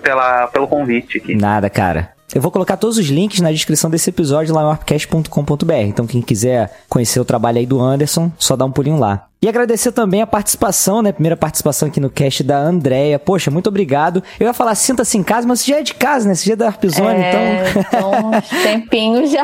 pela, 0.02 0.46
pelo 0.48 0.68
convite 0.68 1.18
aqui. 1.18 1.34
Nada, 1.34 1.68
cara. 1.68 2.19
Eu 2.34 2.40
vou 2.40 2.50
colocar 2.50 2.76
todos 2.76 2.96
os 2.96 3.06
links 3.06 3.40
na 3.40 3.50
descrição 3.50 3.90
desse 3.90 4.10
episódio 4.10 4.54
lá 4.54 4.62
no 4.62 4.70
arpcast.com.br. 4.70 5.72
Então, 5.86 6.06
quem 6.06 6.22
quiser 6.22 6.70
conhecer 6.88 7.18
o 7.18 7.24
trabalho 7.24 7.58
aí 7.58 7.66
do 7.66 7.80
Anderson, 7.80 8.30
só 8.38 8.54
dá 8.54 8.64
um 8.64 8.70
pulinho 8.70 8.98
lá. 8.98 9.26
E 9.42 9.48
agradecer 9.48 9.90
também 9.90 10.20
a 10.20 10.26
participação, 10.26 11.00
né? 11.00 11.12
Primeira 11.12 11.34
participação 11.34 11.88
aqui 11.88 11.98
no 11.98 12.10
cast 12.10 12.44
da 12.44 12.58
Andrea. 12.58 13.18
Poxa, 13.18 13.50
muito 13.50 13.68
obrigado. 13.68 14.22
Eu 14.38 14.46
ia 14.46 14.52
falar 14.52 14.74
sinta-se 14.74 15.16
em 15.16 15.22
casa, 15.22 15.48
mas 15.48 15.60
você 15.60 15.70
já 15.70 15.78
é 15.78 15.82
de 15.82 15.94
casa, 15.94 16.28
né? 16.28 16.34
Você 16.34 16.46
já 16.46 16.52
é 16.52 16.56
da 16.56 16.66
Arpzone, 16.66 17.20
então. 17.20 17.40
É, 17.40 17.72
então, 17.78 18.30
uns 18.36 18.48
tempinhos 18.62 19.30
já. 19.30 19.42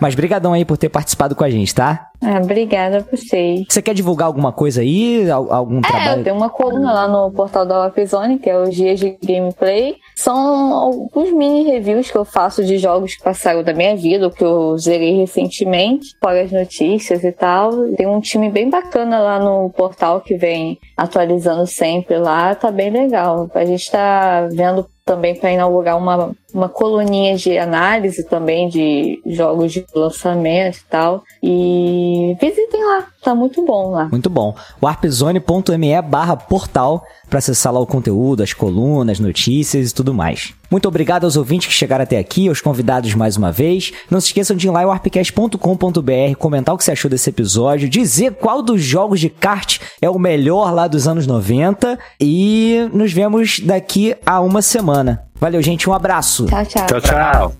Mas 0.00 0.14
brigadão 0.14 0.52
aí 0.52 0.64
por 0.64 0.78
ter 0.78 0.88
participado 0.88 1.34
com 1.34 1.42
a 1.42 1.50
gente, 1.50 1.74
tá? 1.74 2.10
Ah, 2.26 2.40
obrigada 2.42 2.98
a 2.98 3.00
vocês. 3.00 3.64
Você 3.68 3.82
quer 3.82 3.92
divulgar 3.94 4.26
alguma 4.26 4.50
coisa 4.52 4.80
aí? 4.80 5.30
Al- 5.30 5.52
Algum 5.52 5.76
É, 5.76 5.78
eu 5.78 5.82
trabalho? 5.82 6.24
tenho 6.24 6.36
uma 6.36 6.48
coluna 6.48 6.92
lá 6.92 7.06
no 7.08 7.30
portal 7.30 7.66
da 7.66 7.76
Lapizone, 7.78 8.38
que 8.38 8.48
é 8.48 8.58
os 8.58 8.74
dias 8.74 8.98
de 8.98 9.16
gameplay. 9.22 9.96
São 10.16 10.34
alguns 10.72 11.30
mini 11.32 11.64
reviews 11.70 12.10
que 12.10 12.16
eu 12.16 12.24
faço 12.24 12.64
de 12.64 12.78
jogos 12.78 13.14
que 13.16 13.22
passaram 13.22 13.62
da 13.62 13.74
minha 13.74 13.94
vida, 13.94 14.24
ou 14.26 14.30
que 14.32 14.42
eu 14.44 14.78
zerei 14.78 15.16
recentemente, 15.18 16.16
fora 16.22 16.42
as 16.42 16.50
notícias 16.52 17.22
e 17.22 17.32
tal. 17.32 17.70
Tem 17.96 18.06
um 18.06 18.20
time 18.20 18.48
bem 18.50 18.70
bacana 18.70 19.18
lá 19.18 19.38
no 19.38 19.68
portal 19.70 20.20
que 20.20 20.36
vem 20.36 20.78
atualizando 20.96 21.66
sempre 21.66 22.16
lá, 22.16 22.54
tá 22.54 22.70
bem 22.70 22.90
legal. 22.90 23.50
A 23.54 23.64
gente 23.64 23.90
tá 23.90 24.48
vendo 24.50 24.86
também 25.04 25.34
para 25.34 25.52
inaugurar 25.52 25.96
uma 25.96 26.34
uma 26.54 26.68
coluninha 26.68 27.36
de 27.36 27.58
análise 27.58 28.22
também 28.22 28.68
de 28.68 29.20
jogos 29.26 29.72
de 29.72 29.84
lançamento 29.94 30.76
e 30.76 30.84
tal. 30.88 31.24
E 31.42 32.36
visitem 32.40 32.84
lá, 32.84 33.06
tá 33.20 33.34
muito 33.34 33.64
bom 33.66 33.90
lá. 33.90 34.08
Muito 34.08 34.30
bom. 34.30 34.54
warpzone.me 34.80 36.00
barra 36.02 36.36
portal 36.36 37.04
para 37.28 37.38
acessar 37.38 37.72
lá 37.72 37.80
o 37.80 37.86
conteúdo, 37.86 38.42
as 38.42 38.52
colunas, 38.52 39.18
notícias 39.18 39.90
e 39.90 39.94
tudo 39.94 40.14
mais. 40.14 40.54
Muito 40.70 40.88
obrigado 40.88 41.24
aos 41.24 41.36
ouvintes 41.36 41.68
que 41.68 41.72
chegaram 41.72 42.02
até 42.02 42.18
aqui, 42.18 42.48
aos 42.48 42.60
convidados 42.60 43.14
mais 43.14 43.36
uma 43.36 43.52
vez. 43.52 43.92
Não 44.10 44.20
se 44.20 44.28
esqueçam 44.28 44.56
de 44.56 44.66
ir 44.66 44.70
lá 44.70 44.82
em 44.82 44.86
warpcast.com.br, 44.86 46.36
comentar 46.38 46.74
o 46.74 46.78
que 46.78 46.84
você 46.84 46.92
achou 46.92 47.10
desse 47.10 47.30
episódio, 47.30 47.88
dizer 47.88 48.34
qual 48.34 48.62
dos 48.62 48.82
jogos 48.82 49.20
de 49.20 49.28
kart 49.30 49.78
é 50.00 50.10
o 50.10 50.18
melhor 50.18 50.72
lá 50.72 50.86
dos 50.88 51.06
anos 51.06 51.26
90 51.26 51.98
e 52.20 52.88
nos 52.92 53.12
vemos 53.12 53.60
daqui 53.60 54.16
a 54.26 54.40
uma 54.40 54.62
semana. 54.94 55.26
Valeu, 55.34 55.60
gente, 55.60 55.90
um 55.90 55.92
abraço. 55.92 56.46
Tchau, 56.46 56.64
tchau. 56.64 56.86
Tchau, 56.86 57.00
tchau. 57.00 57.54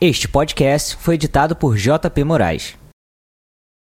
Este 0.00 0.28
podcast 0.28 0.96
foi 0.96 1.16
editado 1.16 1.54
por 1.56 1.76
JP 1.76 2.24
Moraes. 2.24 2.76